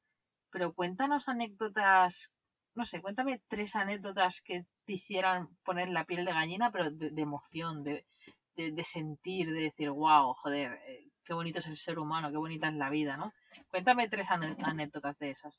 [0.49, 2.31] Pero cuéntanos anécdotas,
[2.73, 7.21] no sé, cuéntame tres anécdotas que te hicieran poner la piel de gallina, pero de,
[7.21, 8.07] emoción, de,
[8.55, 12.69] de, sentir, de decir, wow, joder, eh, qué bonito es el ser humano, qué bonita
[12.69, 13.31] es la vida, ¿no?
[13.69, 15.53] Cuéntame tres anécdotas de esas.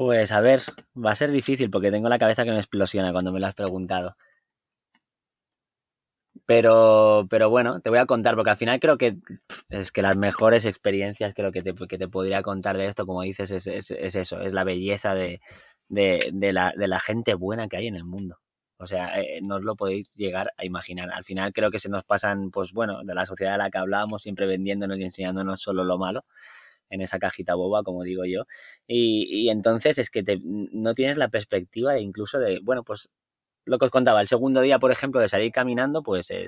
[0.00, 0.62] Pues a ver,
[0.96, 3.54] va a ser difícil porque tengo la cabeza que me explosiona cuando me lo has
[3.54, 4.16] preguntado.
[6.46, 9.18] Pero, pero bueno, te voy a contar, porque al final creo que
[9.68, 13.20] es que las mejores experiencias creo que te, que te podría contar de esto, como
[13.22, 15.40] dices, es, es, eso, es la belleza de,
[15.88, 16.18] de,
[16.54, 18.38] la, de, la, gente buena que hay en el mundo.
[18.78, 21.10] O sea, eh, no os lo podéis llegar a imaginar.
[21.12, 23.78] Al final creo que se nos pasan, pues bueno, de la sociedad de la que
[23.78, 26.24] hablábamos, siempre vendiéndonos y enseñándonos solo lo malo,
[26.90, 28.44] en esa cajita boba, como digo yo.
[28.86, 33.10] Y, entonces es que no tienes la perspectiva de incluso de, bueno, pues
[33.64, 36.46] lo que os contaba, el segundo día, por ejemplo, de salir caminando, pues eh,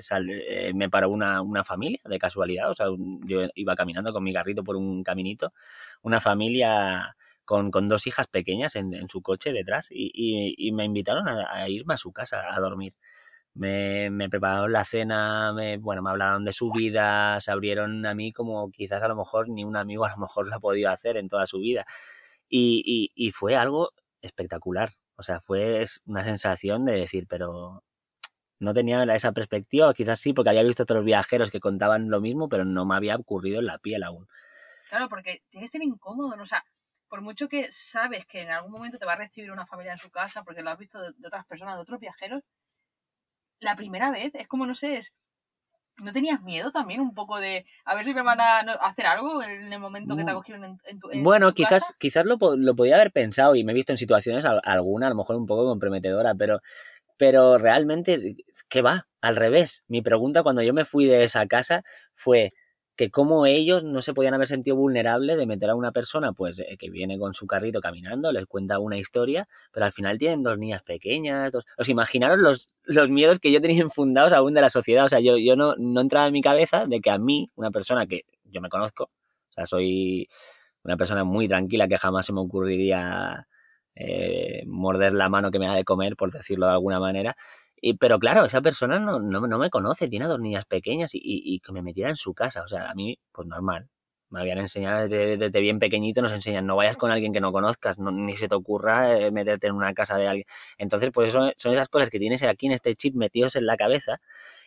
[0.49, 2.87] eh, me paró una, una, familia de casualidad, o sea,
[3.25, 5.53] yo iba caminando con mi carrito por un caminito,
[6.01, 10.11] una familia con, con dos hijas pequeñas en, en, su coche detrás y,
[10.57, 12.93] y, me invitaron a, irme a su casa a dormir
[13.55, 18.15] me, me prepararon la cena, me, bueno, me hablaron de su vida, se abrieron a
[18.15, 20.89] mí como quizás a lo mejor ni un amigo a lo mejor lo ha podido
[20.89, 21.85] hacer en toda su vida.
[22.49, 24.91] Y, y, fue algo espectacular.
[25.15, 27.83] O sea, fue una sensación de decir, pero
[28.59, 32.49] no tenía esa perspectiva, quizás sí, porque había visto otros viajeros que contaban lo mismo,
[32.49, 34.27] pero no me había ocurrido en la piel aún.
[34.89, 36.43] Claro, porque tiene que ser incómodo, ¿no?
[36.43, 36.63] o sea,
[37.07, 39.99] por mucho que sabes que en algún momento te va a recibir una familia en
[39.99, 42.43] su casa, porque lo has visto de otras personas, de otros viajeros,
[43.63, 45.13] la primera vez, es como, no sé, es...
[45.97, 49.43] ¿No tenías miedo también un poco de a ver si me van a hacer algo
[49.43, 50.35] en el momento que te mm.
[50.35, 53.93] acogieron en, tu Bueno, quizás, quizás lo, lo, podía haber pensado y me he visto
[53.93, 56.61] en situaciones alguna, a lo mejor un poco comprometedora, pero,
[57.17, 58.37] pero realmente,
[58.69, 59.07] ¿qué va?
[59.21, 59.83] Al revés.
[59.87, 61.83] Mi pregunta cuando yo me fui de esa casa
[62.15, 62.53] fue,
[62.95, 66.59] que como ellos no se podían haber sentido vulnerables de meter a una persona pues
[66.59, 70.43] eh, que viene con su carrito caminando, les cuenta una historia, pero al final tienen
[70.43, 71.65] dos niñas pequeñas, dos...
[71.77, 75.19] os imaginaros los, los miedos que yo tenía infundados aún de la sociedad, o sea,
[75.19, 78.25] yo, yo no, no entraba en mi cabeza de que a mí, una persona que
[78.45, 80.27] yo me conozco, o sea, soy
[80.83, 83.47] una persona muy tranquila que jamás se me ocurriría
[83.95, 87.35] eh, morder la mano que me ha de comer, por decirlo de alguna manera,
[87.85, 91.19] y, pero claro, esa persona no, no, no, me conoce, tiene dos niñas pequeñas y,
[91.21, 92.63] y, que me metiera en su casa.
[92.63, 93.89] O sea, a mí, pues normal.
[94.29, 97.97] Me habían enseñado desde, bien pequeñito, nos enseñan, no vayas con alguien que no conozcas,
[97.99, 100.47] ni se te ocurra eh, meterte en una casa de alguien.
[100.77, 103.75] Entonces, pues eso, son esas cosas que tienes aquí en este chip metidos en la
[103.75, 104.21] cabeza.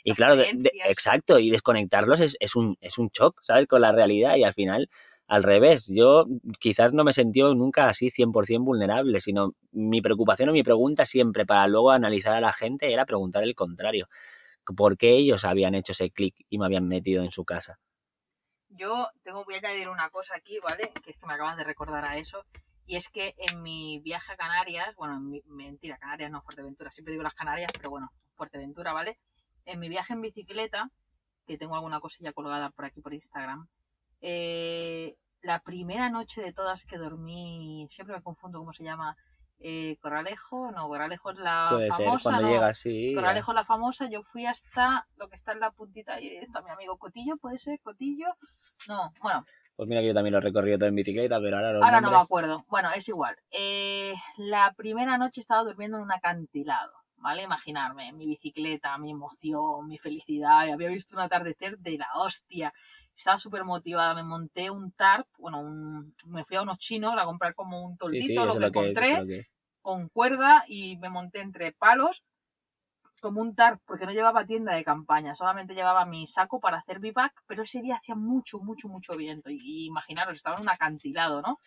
[0.04, 0.42] Y claro,
[0.86, 3.66] exacto, y desconectarlos es, es, un, es un shock, ¿sabes?
[3.66, 4.90] Con la realidad y al final
[5.26, 6.26] al revés, yo
[6.60, 11.44] quizás no me sentí nunca así 100% vulnerable, sino mi preocupación o mi pregunta siempre
[11.44, 14.08] para luego analizar a la gente era preguntar el contrario.
[14.76, 17.78] ¿Por qué ellos habían hecho ese clic y me habían metido en su casa?
[18.68, 20.92] Yo tengo, voy a añadir una cosa aquí, ¿vale?
[21.04, 22.44] Que es que me acabas de recordar a eso.
[22.84, 27.24] Y es que en mi viaje a Canarias, bueno, mentira, Canarias no, Fuerteventura, siempre digo
[27.24, 29.18] las Canarias, pero bueno, Fuerteventura, ¿vale?
[29.64, 30.90] En mi viaje en bicicleta,
[31.46, 33.68] que tengo alguna cosilla colgada por aquí por Instagram,
[34.28, 39.16] eh, la primera noche de todas que dormí, siempre me confundo cómo se llama,
[39.60, 42.30] eh, Corralejo, no, Corralejo es la famosa.
[42.30, 43.14] cuando llega así.
[43.14, 46.60] Corralejo es la famosa, yo fui hasta lo que está en la puntita, y está
[46.60, 47.78] mi amigo Cotillo, ¿puede ser?
[47.80, 48.26] ¿Cotillo?
[48.88, 49.44] No, bueno.
[49.76, 52.10] Pues mira que yo también lo he recorrido todo en bicicleta, pero ahora Ahora no
[52.10, 52.64] me acuerdo.
[52.68, 53.36] Bueno, es igual.
[53.52, 56.94] Eh, la primera noche estaba durmiendo en un acantilado,
[57.26, 57.42] ¿vale?
[57.42, 62.72] Imaginarme, mi bicicleta, mi emoción, mi felicidad, había visto un atardecer de la hostia.
[63.16, 67.56] Estaba súper motivada, me monté un tarp, bueno, me fui a unos chinos a comprar
[67.56, 69.42] como un toldito, lo que encontré,
[69.82, 72.22] con cuerda y me monté entre palos
[73.20, 77.00] como un tarp, porque no llevaba tienda de campaña, solamente llevaba mi saco para hacer
[77.00, 79.50] bivac, pero ese día hacía mucho, mucho, mucho viento.
[79.50, 81.58] Y, imaginaros, estaba en un acantilado, ¿no?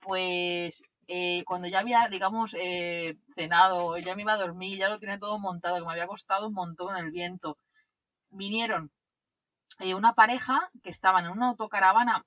[0.00, 4.98] Pues eh, cuando ya había, digamos, eh, cenado, ya me iba a dormir, ya lo
[4.98, 7.58] tenía todo montado, que me había costado un montón el viento,
[8.30, 8.90] vinieron
[9.80, 12.24] eh, una pareja que estaban en una autocaravana,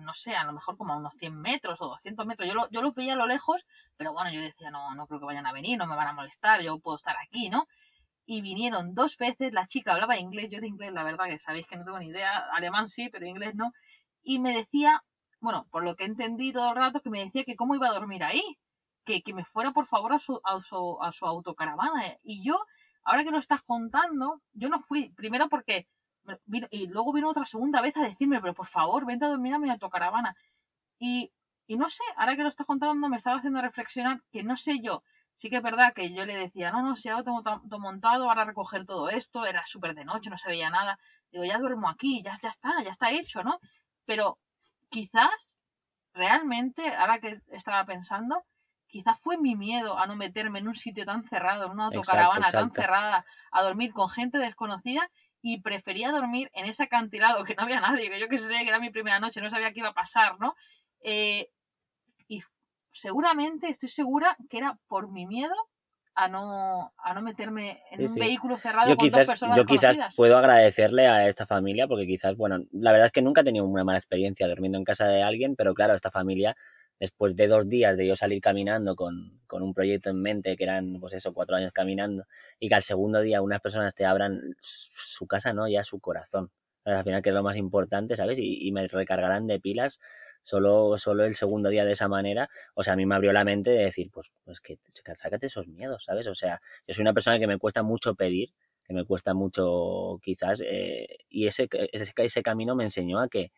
[0.00, 2.48] no sé, a lo mejor como a unos 100 metros o 200 metros.
[2.48, 3.64] Yo lo, yo lo veía a lo lejos,
[3.96, 6.12] pero bueno, yo decía, no, no creo que vayan a venir, no me van a
[6.12, 7.66] molestar, yo puedo estar aquí, ¿no?
[8.26, 11.66] Y vinieron dos veces, la chica hablaba inglés, yo de inglés la verdad que sabéis
[11.66, 13.72] que no tengo ni idea, alemán sí, pero inglés no,
[14.22, 15.02] y me decía,
[15.40, 17.88] bueno, por lo que he entendido todo el rato, que me decía que cómo iba
[17.88, 18.42] a dormir ahí,
[19.04, 22.16] que, que me fuera por favor a su, a su, a su autocaravana.
[22.22, 22.64] Y yo,
[23.04, 25.86] ahora que lo estás contando, yo no fui, primero porque
[26.70, 29.58] y luego vino otra segunda vez a decirme, pero por favor, vente a dormir a
[29.58, 30.36] mi autocaravana.
[30.98, 31.32] Y,
[31.66, 34.80] y no sé, ahora que lo estás contando me estaba haciendo reflexionar que no sé
[34.82, 35.02] yo.
[35.36, 38.28] Sí que es verdad que yo le decía, no, no, si ahora tengo todo montado,
[38.28, 40.98] ahora recoger todo esto, era súper de noche, no se veía nada.
[41.30, 43.60] Digo, ya duermo aquí, ya, ya está, ya está hecho, ¿no?
[44.04, 44.38] Pero
[44.88, 45.30] quizás,
[46.14, 48.44] realmente, ahora que estaba pensando,
[48.86, 52.50] quizás fue mi miedo a no meterme en un sitio tan cerrado, en una autocaravana
[52.50, 57.62] tan cerrada, a dormir con gente desconocida y prefería dormir en ese acantilado que no
[57.62, 59.90] había nadie, que yo que sé, que era mi primera noche, no sabía qué iba
[59.90, 60.56] a pasar, ¿no?
[61.00, 61.50] Eh,
[62.26, 62.42] y
[62.92, 65.54] seguramente, estoy segura que era por mi miedo
[66.18, 70.36] a no, a no meterme en un vehículo cerrado con dos personas Yo quizás puedo
[70.36, 73.84] agradecerle a esta familia porque quizás, bueno, la verdad es que nunca he tenido una
[73.84, 76.56] mala experiencia durmiendo en casa de alguien, pero claro, esta familia
[76.98, 80.64] después de dos días de yo salir caminando con, con, un proyecto en mente, que
[80.64, 82.24] eran, pues eso, cuatro años caminando,
[82.58, 85.68] y que al segundo día unas personas te abran su casa, ¿no?
[85.68, 86.50] Ya su corazón.
[86.84, 88.40] Al final, que es lo más importante, ¿sabes?
[88.40, 90.00] Y, y, me recargarán de pilas
[90.42, 92.48] solo, solo el segundo día de esa manera.
[92.74, 94.78] O sea, a mí me abrió la mente de decir, pues, pues que
[95.14, 96.26] sácate esos miedos, ¿sabes?
[96.26, 98.50] O sea, yo soy una persona que me cuesta mucho pedir,
[98.84, 103.52] que me cuesta mucho quizás, eh, y ese, ese, ese camino me enseñó a que,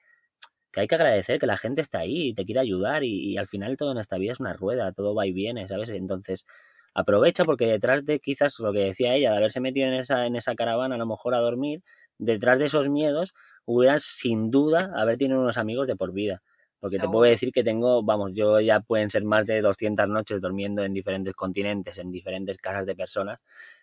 [0.72, 3.48] que hay que agradecer que la gente está ahí y te quiere ayudar y, al
[3.48, 5.90] final todo en esta vida es una rueda, todo va y viene, ¿sabes?
[5.90, 6.46] Entonces
[6.94, 10.36] aprovecha porque detrás de quizás lo que decía ella, de haberse metido en esa, en
[10.36, 11.82] esa caravana a lo mejor a dormir,
[12.18, 13.32] detrás de esos miedos
[13.64, 16.42] hubieran sin duda haber tenido unos amigos de por vida.
[16.80, 20.40] Porque te puedo decir que tengo, vamos, yo ya pueden ser más de 200 noches
[20.40, 23.42] durmiendo en diferentes continentes, en diferentes casas de personas,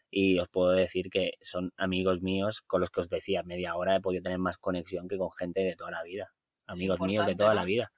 [0.10, 3.96] y os puedo decir que son amigos míos con los que os decía, media hora
[3.96, 6.34] he podido tener más conexión que con gente de toda la vida
[6.68, 7.92] amigos míos de toda la vida.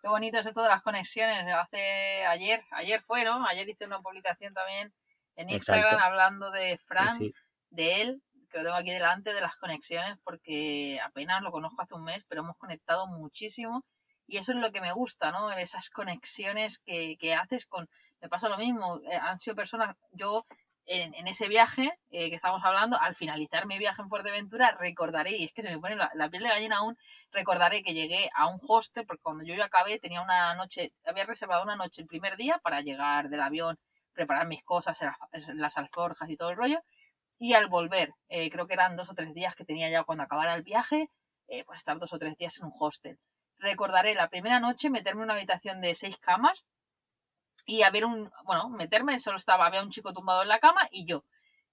[0.00, 1.44] Qué bonito es esto de las conexiones.
[1.52, 4.92] Hace ayer, ayer fueron, ayer hice una publicación también
[5.36, 7.18] en Instagram hablando de Fran,
[7.70, 11.94] de él, que lo tengo aquí delante, de las conexiones, porque apenas lo conozco hace
[11.94, 13.84] un mes, pero hemos conectado muchísimo.
[14.30, 15.50] Y eso es lo que me gusta, ¿no?
[15.50, 17.88] Esas conexiones que, que haces con...
[18.20, 20.46] Me pasa lo mismo, eh, han sido personas, yo
[20.86, 25.46] en, ese viaje eh, que estamos hablando, al finalizar mi viaje en Fuerteventura, recordaré, y
[25.46, 26.96] es que se me pone la, piel de gallina aún,
[27.32, 31.24] recordaré que llegué a un hostel, porque cuando yo ya acabé tenía una noche, había
[31.26, 33.78] reservado una noche el primer día para llegar del avión,
[34.12, 35.00] preparar mis cosas,
[35.54, 36.80] las alforjas y todo el rollo,
[37.36, 40.22] y al volver, eh, creo que eran dos o tres días que tenía ya cuando
[40.22, 41.10] acabara el viaje,
[41.66, 43.18] pues estar dos o tres días en un hostel.
[43.60, 46.64] Recordaré la primera noche meterme en una habitación de seis camas,
[47.66, 51.06] y había un, bueno, meterme, solo estaba, había un chico tumbado en la cama y
[51.06, 51.24] yo.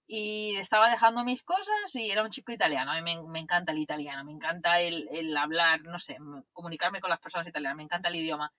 [0.06, 2.91] Y estaba dejando mis cosas y era un chico italiano.
[2.91, 6.17] A mí me, me encanta el italiano, me encanta el, el, hablar, no sé,
[6.54, 8.54] comunicarme con las personas italianas, me encanta el idioma.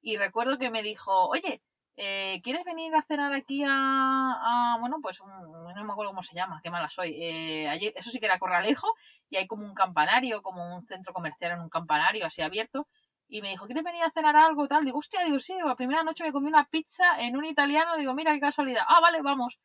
[0.00, 1.62] Y recuerdo que me dijo, oye,
[2.00, 6.36] eh, ¿quieres venir a cenar aquí a, a bueno, pues no me acuerdo cómo se
[6.36, 7.10] llama, qué mala soy.
[7.20, 8.86] Eh, allí, eso sí que era Corralejo
[9.28, 12.86] y hay como un campanario, como un centro comercial en un campanario así abierto
[13.28, 14.68] y me dijo, ¿quieres venir a cenar algo?
[14.68, 14.84] Tal.
[14.84, 18.14] Digo, hostia, digo, sí, la primera noche me comí una pizza en un italiano, digo,
[18.14, 18.82] mira qué casualidad.
[18.86, 19.58] Ah, vale, vamos.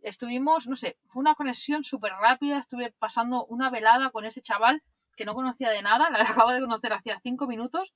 [0.00, 4.82] Estuvimos, no sé, fue una conexión súper rápida, estuve pasando una velada con ese chaval
[5.16, 7.92] que no conocía de nada, la acabo de conocer hacía cinco minutos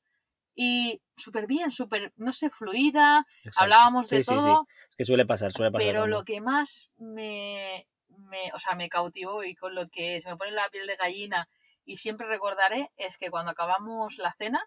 [0.55, 4.67] y súper bien, súper, no sé, fluida, hablábamos de todo.
[4.91, 5.87] Es que suele pasar, suele pasar.
[5.87, 10.29] Pero lo que más me, me, o sea, me cautivó y con lo que se
[10.29, 11.49] me pone la piel de gallina
[11.85, 14.65] y siempre recordaré es que cuando acabamos la cena,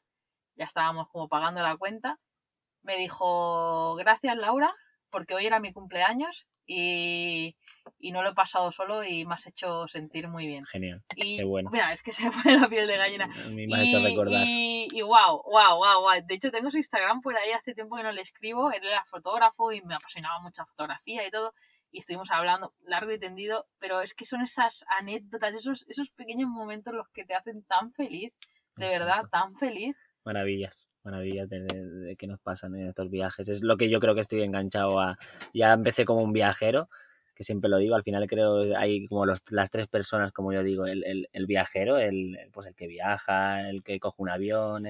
[0.56, 2.19] ya estábamos como pagando la cuenta,
[2.82, 4.74] me dijo, gracias Laura,
[5.10, 7.56] porque hoy era mi cumpleaños y,
[8.12, 10.65] no lo he pasado solo y me has hecho sentir muy bien.
[10.65, 11.04] Genial.
[11.15, 11.69] Y, Qué bueno.
[11.71, 13.25] Mira, es que se me pone la piel de gallina.
[13.25, 14.43] A mí me has hecho recordar.
[14.45, 16.25] Y, y wow, wow, wow, wow.
[16.25, 18.71] De hecho, tengo su Instagram por ahí hace tiempo que no le escribo.
[18.71, 21.54] Él era fotógrafo y me apasionaba mucho la fotografía y todo.
[21.91, 26.49] Y estuvimos hablando largo y tendido, pero es que son esas anécdotas, esos, esos pequeños
[26.49, 28.34] momentos los que te hacen tan feliz,
[28.75, 29.95] de verdad, tan feliz.
[30.25, 33.47] Maravillas maravillas de, que nos pasan en estos viajes.
[33.49, 35.17] Es lo que yo creo que estoy enganchado a.
[35.53, 36.89] Ya empecé como un viajero,
[37.35, 40.63] que siempre lo digo, al final creo hay como los, las tres personas, como yo
[40.63, 44.87] digo, el, el, el viajero, el, pues el que viaja, el que coge un avión,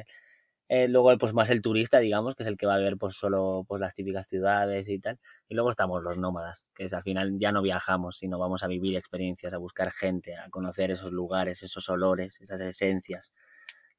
[0.67, 3.15] eh, luego pues más el turista, digamos, que es el que va a ver pues
[3.15, 7.03] solo pues las típicas ciudades y tal, y luego estamos los nómadas, que es al
[7.03, 11.11] final ya no viajamos, sino vamos a vivir experiencias, a buscar gente, a conocer esos
[11.11, 13.33] lugares, esos olores, esas esencias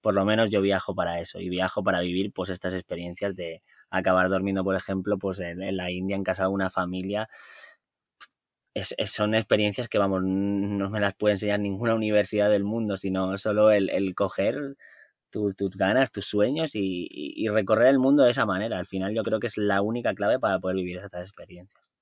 [0.01, 3.63] por lo menos yo viajo para eso y viajo para vivir pues estas experiencias de
[3.91, 7.29] acabar durmiendo, por ejemplo, pues en, la India, en casa de una familia.
[8.75, 13.39] Es, son experiencias que, vamos, no me las puede enseñar ninguna universidad del mundo, sino
[13.39, 14.77] solo el, el coger
[15.31, 18.79] tus, tus ganas, tus sueños y, recorrer el mundo de esa manera.
[18.79, 21.93] Al final yo creo que es la única clave para poder vivir estas experiencias.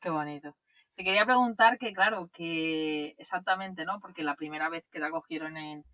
[0.00, 0.54] Qué bonito.
[0.94, 3.98] Te quería preguntar que, claro, que exactamente, ¿no?
[4.00, 5.84] Porque la primera vez que te acogieron en,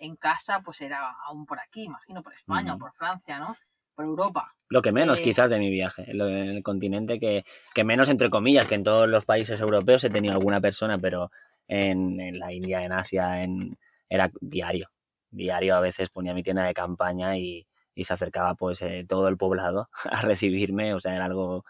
[0.00, 3.54] en casa, pues era aún por aquí, imagino, por España o por Francia, ¿no?
[3.94, 4.54] Por Europa.
[4.68, 6.10] Lo que menos, eh, quizás, de mi viaje.
[6.10, 10.10] En el continente que, que, menos, entre comillas, que en todos los países europeos he
[10.10, 11.30] tenido alguna persona, pero
[11.68, 13.76] en, en la India, en Asia, en,
[14.08, 14.90] era diario.
[15.30, 19.28] Diario a veces ponía mi tienda de campaña y, y se acercaba pues eh, todo
[19.28, 21.64] el poblado a recibirme, o sea, era algo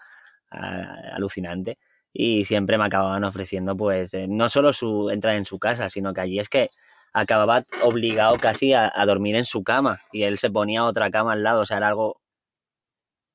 [0.53, 1.79] alucinante
[2.13, 6.13] y siempre me acababan ofreciendo pues eh, no solo su entrar en su casa, sino
[6.13, 6.69] que allí es que
[7.13, 11.43] acababa obligado casi a, dormir en su cama y él se ponía otra cama al
[11.43, 12.21] lado, o sea, era algo...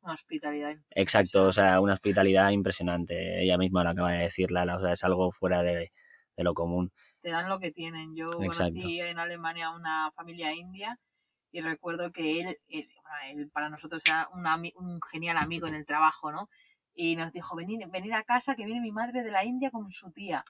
[0.01, 0.75] Una hospitalidad.
[0.91, 3.41] Exacto, o sea, una hospitalidad impresionante.
[3.41, 5.91] Ella misma lo acaba de decirla, o sea, es algo fuera de,
[6.37, 6.91] lo común.
[7.21, 8.15] Te dan lo que tienen.
[8.15, 10.99] Yo conocí en Alemania una familia india
[11.51, 12.57] y recuerdo que él,
[13.51, 16.49] para nosotros era un genial amigo en el trabajo, ¿no?
[16.95, 19.91] y nos dijo, venir, venir a casa que viene mi madre de la India con
[19.91, 20.45] su tía.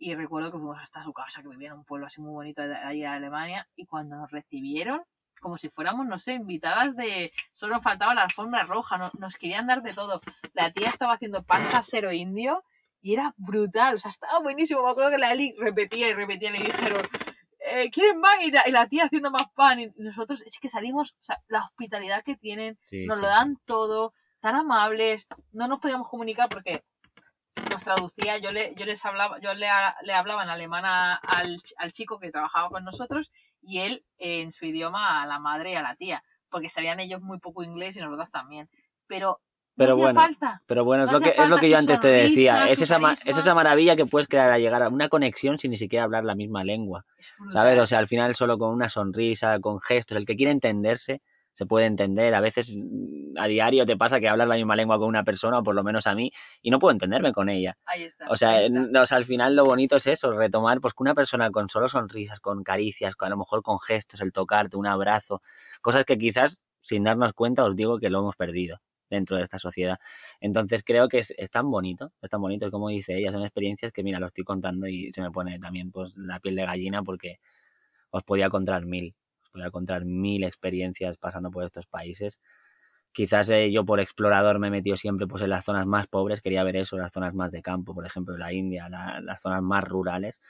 [0.00, 2.62] Y recuerdo que fuimos hasta su casa, que vivía en un pueblo así muy bonito
[2.62, 5.02] de allí de Alemania, y cuando nos recibieron,
[5.40, 7.32] como si fuéramos, no sé, invitadas de...
[7.52, 10.20] Solo faltaba la alfombra roja, nos querían dar de todo.
[10.54, 12.64] La tía estaba haciendo pan casero indio
[13.00, 14.82] y era brutal, o sea, estaba buenísimo.
[14.82, 17.02] Me acuerdo que la Eli repetía y repetía, le dijeron,
[17.70, 18.40] eh, ¿quieren más?
[18.42, 19.80] Y la, tía haciendo más pan.
[19.80, 24.12] Y nosotros es que salimos, o sea, la hospitalidad que tienen, nos lo dan todo
[24.40, 26.82] tan amables, no nos podíamos comunicar porque
[27.70, 29.66] nos traducía, yo le, yo les hablaba, yo le,
[30.02, 33.30] le hablaba en alemán al, al, chico que trabajaba con nosotros
[33.62, 37.22] y él en su idioma a la madre y a la tía, porque sabían ellos
[37.22, 38.68] muy poco inglés y nosotros también.
[39.06, 39.40] Pero
[39.78, 40.60] pero bueno, falta.
[40.66, 43.38] pero bueno, es lo que es lo que yo antes te decía, es esa, es
[43.38, 46.34] esa maravilla que puedes crear a llegar a una conexión sin ni siquiera hablar la
[46.34, 47.04] misma lengua.
[47.52, 47.78] ¿Sabes?
[47.78, 51.22] O sea, al final solo con una sonrisa, con gestos, el que quiere entenderse,
[51.58, 52.36] se puede entender.
[52.36, 55.58] A veces mm, a diario te pasa que hablas la misma lengua con una persona,
[55.58, 56.30] o por lo menos a mí,
[56.62, 57.76] y no puedo entenderme con ella.
[57.84, 58.28] Ahí está.
[58.28, 58.60] O sea,
[59.10, 62.62] al final lo bonito es eso, retomar, pues que una persona con solo sonrisas, con
[62.62, 65.42] caricias, con, a lo mejor con gestos, el tocarte, un abrazo,
[65.80, 69.58] cosas que quizás sin darnos cuenta os digo que lo hemos perdido dentro de esta
[69.58, 69.98] sociedad.
[70.40, 74.04] Entonces creo que es, tan bonito, es tan bonito, como dice ella, son experiencias que
[74.04, 77.40] mira, lo estoy contando y se me pone también pues la piel de gallina porque
[78.10, 79.16] os podía contar mil
[79.62, 82.40] voy a encontrar mil experiencias pasando por estos países.
[83.12, 86.40] Quizás eh, yo por explorador me he metido siempre pues, en las zonas más pobres,
[86.40, 89.84] quería ver eso, las zonas más de campo, por ejemplo, la India, las zonas más
[89.84, 90.40] rurales.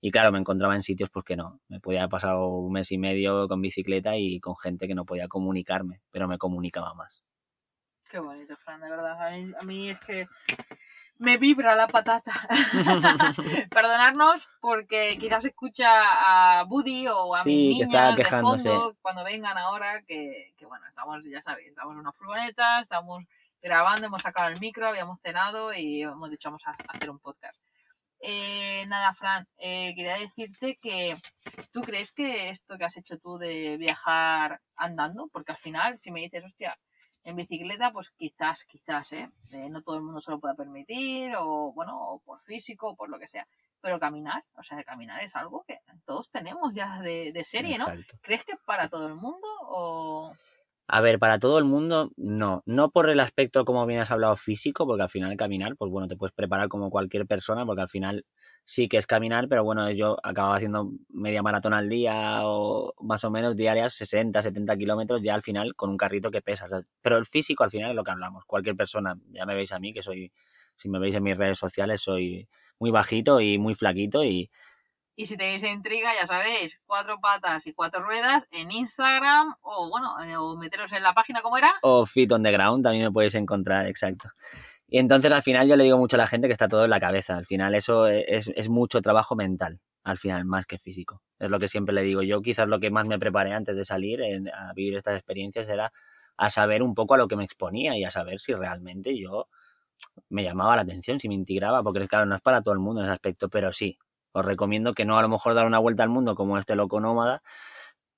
[0.00, 1.60] Y claro, me encontraba en sitios pues que no.
[1.68, 5.04] Me podía haber pasado un mes y medio con bicicleta y con gente que no
[5.04, 7.24] podía comunicarme, pero me comunicaba más.
[8.08, 9.18] Qué bonito, Fran, de verdad.
[9.60, 10.26] a mí es que
[11.18, 12.32] me vibra la patata.
[13.70, 20.02] Perdonarnos porque quizás escucha a Buddy o a mi niña de fondo cuando vengan ahora,
[20.02, 23.24] que, que, bueno, estamos, ya sabéis, estamos en una furgoneta, estamos
[23.60, 27.60] grabando, hemos sacado el micro, habíamos cenado y hemos dicho vamos a hacer un podcast.
[28.20, 31.16] Eh, nada, Fran, eh, quería decirte que
[31.72, 35.28] ¿Tú crees que esto que has hecho tú de viajar andando?
[35.32, 36.78] Porque al final, si me dices, hostia,
[37.28, 39.30] en bicicleta, pues quizás, quizás, ¿eh?
[39.50, 39.68] ¿eh?
[39.68, 43.10] no todo el mundo se lo pueda permitir, o bueno, o por físico, o por
[43.10, 43.46] lo que sea.
[43.82, 47.86] Pero caminar, o sea, caminar es algo que todos tenemos ya de, de serie, ¿no?
[48.22, 50.34] ¿Crees que para todo el mundo o...?
[50.90, 52.62] A ver, para todo el mundo, no.
[52.64, 56.08] No por el aspecto, como bien has hablado, físico, porque al final caminar, pues bueno,
[56.08, 58.24] te puedes preparar como cualquier persona, porque al final
[58.64, 63.22] sí que es caminar, pero bueno, yo acababa haciendo media maratón al día o más
[63.24, 66.66] o menos diarias, 60, 70 kilómetros, ya al final con un carrito que pesa.
[67.02, 68.46] pero el físico al final es lo que hablamos.
[68.46, 70.32] Cualquier persona, ya me veis a mí, que soy,
[70.74, 74.50] si me veis en mis redes sociales, soy muy bajito y muy flaquito y
[75.18, 80.14] y si tenéis intriga, ya sabéis, cuatro patas y cuatro ruedas en Instagram o bueno,
[80.22, 81.74] eh, o meteros en la página, ¿cómo era?
[81.82, 84.28] O Fit on the Ground, también me podéis encontrar, exacto.
[84.86, 86.90] Y entonces al final yo le digo mucho a la gente que está todo en
[86.90, 87.36] la cabeza.
[87.36, 91.20] Al final eso es, es mucho trabajo mental, al final, más que físico.
[91.40, 92.22] Es lo que siempre le digo.
[92.22, 95.90] Yo quizás lo que más me preparé antes de salir a vivir estas experiencias era
[96.36, 99.48] a saber un poco a lo que me exponía y a saber si realmente yo
[100.28, 103.00] me llamaba la atención, si me integraba, porque claro, no es para todo el mundo
[103.00, 103.98] en ese aspecto, pero sí,
[104.32, 107.00] os recomiendo que no a lo mejor dar una vuelta al mundo como este loco
[107.00, 107.42] nómada,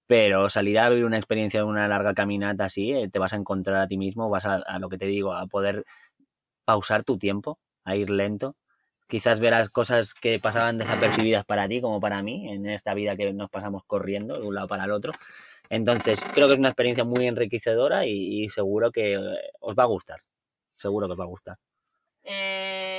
[0.06, 3.36] pero salir a vivir una experiencia de una larga caminata así, eh, te vas a
[3.36, 5.84] encontrar a ti mismo, vas a, lo que te digo, a poder
[6.64, 8.56] pausar tu tiempo, a ir lento.
[9.08, 13.32] Quizás verás cosas que pasaban desapercibidas para ti como para mí en esta vida que
[13.32, 15.12] nos pasamos corriendo de un lado para el otro.
[15.68, 19.20] Entonces, creo que es una experiencia muy enriquecedora y, y seguro que eh,
[19.60, 20.20] os va a gustar.
[20.76, 21.56] Seguro que os va a gustar.
[22.24, 22.89] Eh,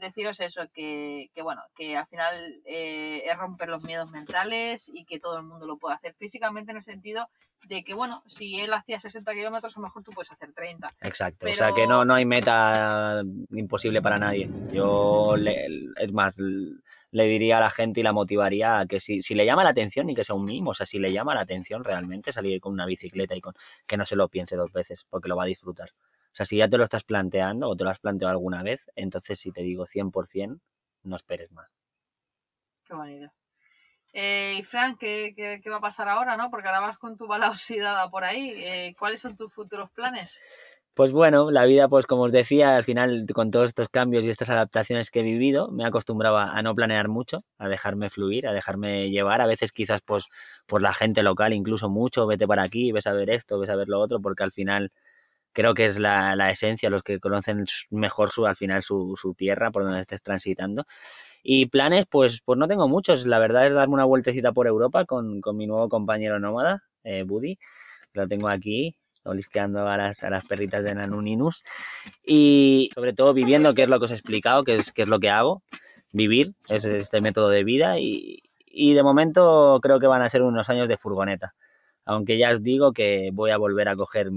[0.00, 5.04] deciros eso, que, que, bueno, que al final eh, es romper los miedos mentales y
[5.04, 7.28] que todo el mundo lo puede hacer físicamente en el sentido
[7.68, 10.92] de que, bueno, si él hacía 60 kilómetros, a lo mejor tú puedes hacer 30.
[11.00, 14.50] Exacto, o sea que no, no hay meta imposible para nadie.
[14.72, 15.66] Yo, le,
[15.96, 19.46] es más, le diría a la gente y la motivaría a que si, si le
[19.46, 21.84] llama la atención y que sea un mimo, o sea, si le llama la atención
[21.84, 23.54] realmente salir con una bicicleta y con
[23.86, 25.88] que no se lo piense dos veces porque lo va a disfrutar.
[26.34, 28.90] O sea, si ya te lo estás planteando o te lo has planteado alguna vez,
[28.96, 30.58] entonces si te digo 100%,
[31.04, 31.70] no esperes más.
[32.84, 33.32] Qué bonito.
[34.12, 36.50] Eh, y Frank, ¿qué, ¿qué, qué, va a pasar ahora, no?
[36.50, 38.52] Porque ahora vas con tu bala oxidada por ahí.
[38.56, 40.40] Eh, ¿Cuáles son tus futuros planes?
[40.92, 44.30] Pues bueno, la vida, pues como os decía, al final con todos estos cambios y
[44.30, 48.52] estas adaptaciones que he vivido, me acostumbraba a no planear mucho, a dejarme fluir, a
[48.52, 50.26] dejarme llevar, a veces quizás pues
[50.66, 53.76] por la gente local, incluso mucho, vete para aquí, ves a ver esto, ves a
[53.76, 54.92] ver lo otro, porque al final
[55.54, 59.34] creo que es la, la, esencia, los que conocen mejor su, al final su, su,
[59.34, 60.84] tierra por donde estés transitando.
[61.42, 63.26] Y planes, pues, pues no tengo muchos.
[63.26, 67.22] La verdad es darme una vueltecita por Europa con, con mi nuevo compañero nómada, eh,
[67.22, 67.58] Buddy.
[68.14, 71.64] Lo tengo aquí, olisqueando a las, a las perritas de Nanuninus.
[72.24, 75.08] Y sobre todo viviendo, que es lo que os he explicado, que es, que es
[75.08, 75.62] lo que hago.
[76.12, 77.98] Vivir, es este método de vida.
[77.98, 81.54] Y, y de momento creo que van a ser unos años de furgoneta.
[82.04, 84.30] Aunque ya os digo que voy a volver a coger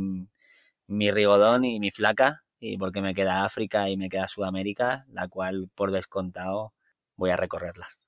[0.87, 5.27] mi rigodón y mi flaca, y porque me queda África y me queda Sudamérica, la
[5.27, 6.73] cual por descontado
[7.15, 8.07] voy a recorrerlas.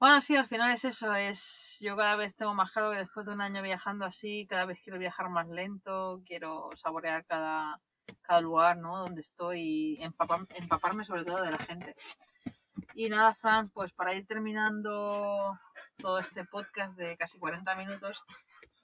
[0.00, 3.24] Bueno, sí, al final es eso, es yo cada vez tengo más claro que después
[3.26, 7.80] de un año viajando así, cada vez quiero viajar más lento, quiero saborear cada,
[8.22, 8.98] cada lugar, ¿no?
[8.98, 9.60] Donde estoy
[9.98, 11.94] y empapar, empaparme sobre todo de la gente.
[12.94, 15.58] Y nada, Fran, pues para ir terminando
[15.98, 18.22] todo este podcast de casi 40 minutos,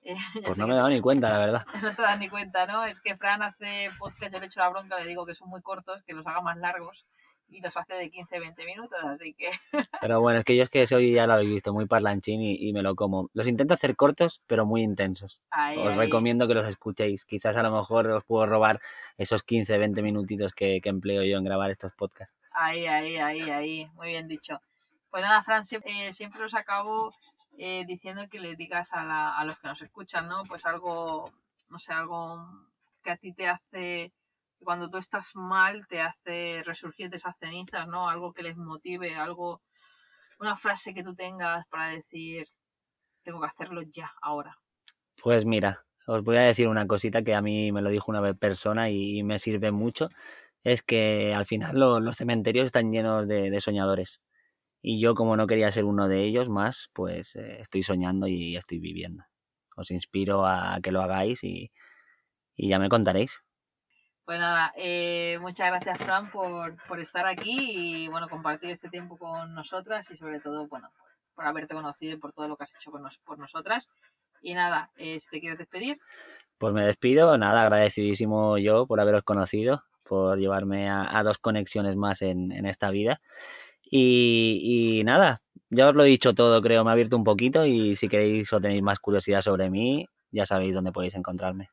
[0.02, 0.14] eh,
[0.46, 1.66] pues no me he dado ni cuenta, la verdad.
[1.82, 2.84] No te das ni cuenta, ¿no?
[2.84, 5.62] Es que Fran hace podcast, yo le echo la bronca, le digo que son muy
[5.62, 7.06] cortos, que los haga más largos
[7.52, 9.50] y los hace de 15, 20 minutos, así que...
[10.00, 12.68] Pero bueno, es que yo es que soy, ya lo habéis visto, muy parlanchín y,
[12.68, 13.28] y me lo como.
[13.34, 15.42] Los intento hacer cortos, pero muy intensos.
[15.50, 17.24] Ay, os recomiendo que los escuchéis.
[17.24, 18.80] Quizás a lo mejor os puedo robar
[19.18, 22.38] esos 15, 20 minutitos que, que empleo yo en grabar estos podcasts.
[22.52, 23.86] Ahí, ahí, ahí, ahí.
[23.94, 24.60] Muy bien dicho.
[25.10, 27.12] Pues nada, Fran, siempre, eh, siempre os acabo
[27.62, 30.44] eh, diciendo que le digas a, la, a, los que nos escuchan, ¿no?
[30.48, 31.30] Pues algo,
[31.68, 32.48] no sé, algo
[33.02, 34.14] que a ti te hace,
[34.60, 38.08] cuando tú estás mal, te hace resurgir de esas cenizas, ¿no?
[38.08, 39.60] Algo que les motive, algo,
[40.38, 42.48] una frase que tú tengas para decir,
[43.22, 44.56] tengo que hacerlo ya, ahora.
[45.22, 48.32] Pues mira, os voy a decir una cosita que a mí me lo dijo una
[48.32, 50.08] persona y me sirve mucho.
[50.64, 54.22] Es que al final lo, los cementerios están llenos de soñadores.
[54.82, 58.56] Y yo, como no quería ser uno de ellos más, pues eh, estoy soñando y
[58.56, 59.24] estoy viviendo.
[59.76, 61.70] Os inspiro a que lo hagáis y,
[62.56, 63.44] y ya me contaréis.
[64.24, 69.18] Pues nada, eh, muchas gracias Fran por, por, estar aquí y bueno, compartir este tiempo
[69.18, 72.62] con nosotras y sobre todo, bueno, por, por haberte conocido y por todo lo que
[72.64, 73.88] has hecho con nos, por nosotras.
[74.40, 75.98] Y nada, eh, si te quieres despedir.
[76.58, 81.96] Pues me despido, nada, agradecidísimo yo por haberos conocido, por llevarme a, a dos conexiones
[81.96, 83.20] más en, en esta vida.
[83.90, 87.96] Y, nada, ya os lo he dicho todo, creo, me ha abierto un poquito y
[87.96, 91.70] si queréis o tenéis más curiosidad sobre mí, ya sabéis dónde podéis encontrarme.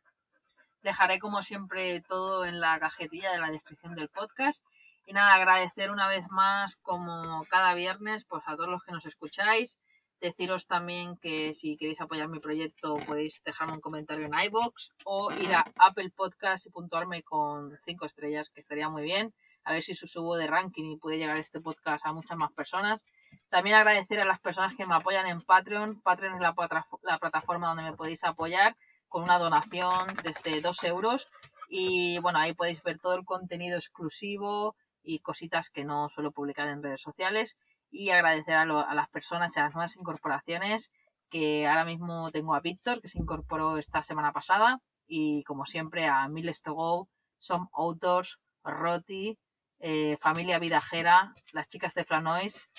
[0.82, 4.64] Dejaré como siempre todo en la cajetilla de la descripción del podcast.
[5.06, 9.06] Y nada, agradecer una vez más, como cada viernes, pues a todos los que nos
[9.06, 9.80] escucháis.
[10.20, 15.32] Deciros también que si queréis apoyar mi proyecto podéis dejarme un comentario en iBox o
[15.32, 19.34] ir a Apple Podcast y puntuarme con cinco estrellas, que estaría muy bien.
[19.68, 23.02] A ver si subo de ranking y puede llegar este podcast a muchas más personas.
[23.50, 26.00] También agradecer a las personas que me apoyan en Patreon.
[26.00, 26.56] Patreon es la,
[27.02, 28.78] la plataforma donde me podéis apoyar
[29.10, 31.28] con una donación desde 2 euros.
[31.68, 36.70] Y bueno, ahí podéis ver todo el contenido exclusivo y cositas que no suelo publicar
[36.70, 37.58] en redes sociales.
[37.92, 40.94] Y agradecer a, las personas y a las nuevas incorporaciones,
[41.30, 44.80] que ahora mismo tengo a Víctor, que se incorporó esta semana pasada.
[45.08, 49.38] Y como siempre a Miles to Go, Some Autos, Roti,
[49.80, 52.70] eh, Familia Vidajera, las chicas de Flanois,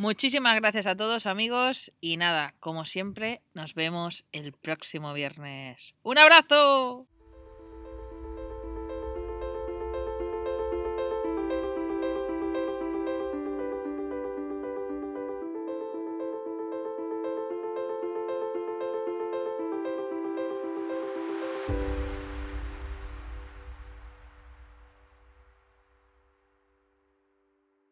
[0.00, 5.94] Muchísimas gracias a todos amigos y nada, como siempre, nos vemos el próximo viernes.
[6.02, 7.09] ¡Un abrazo!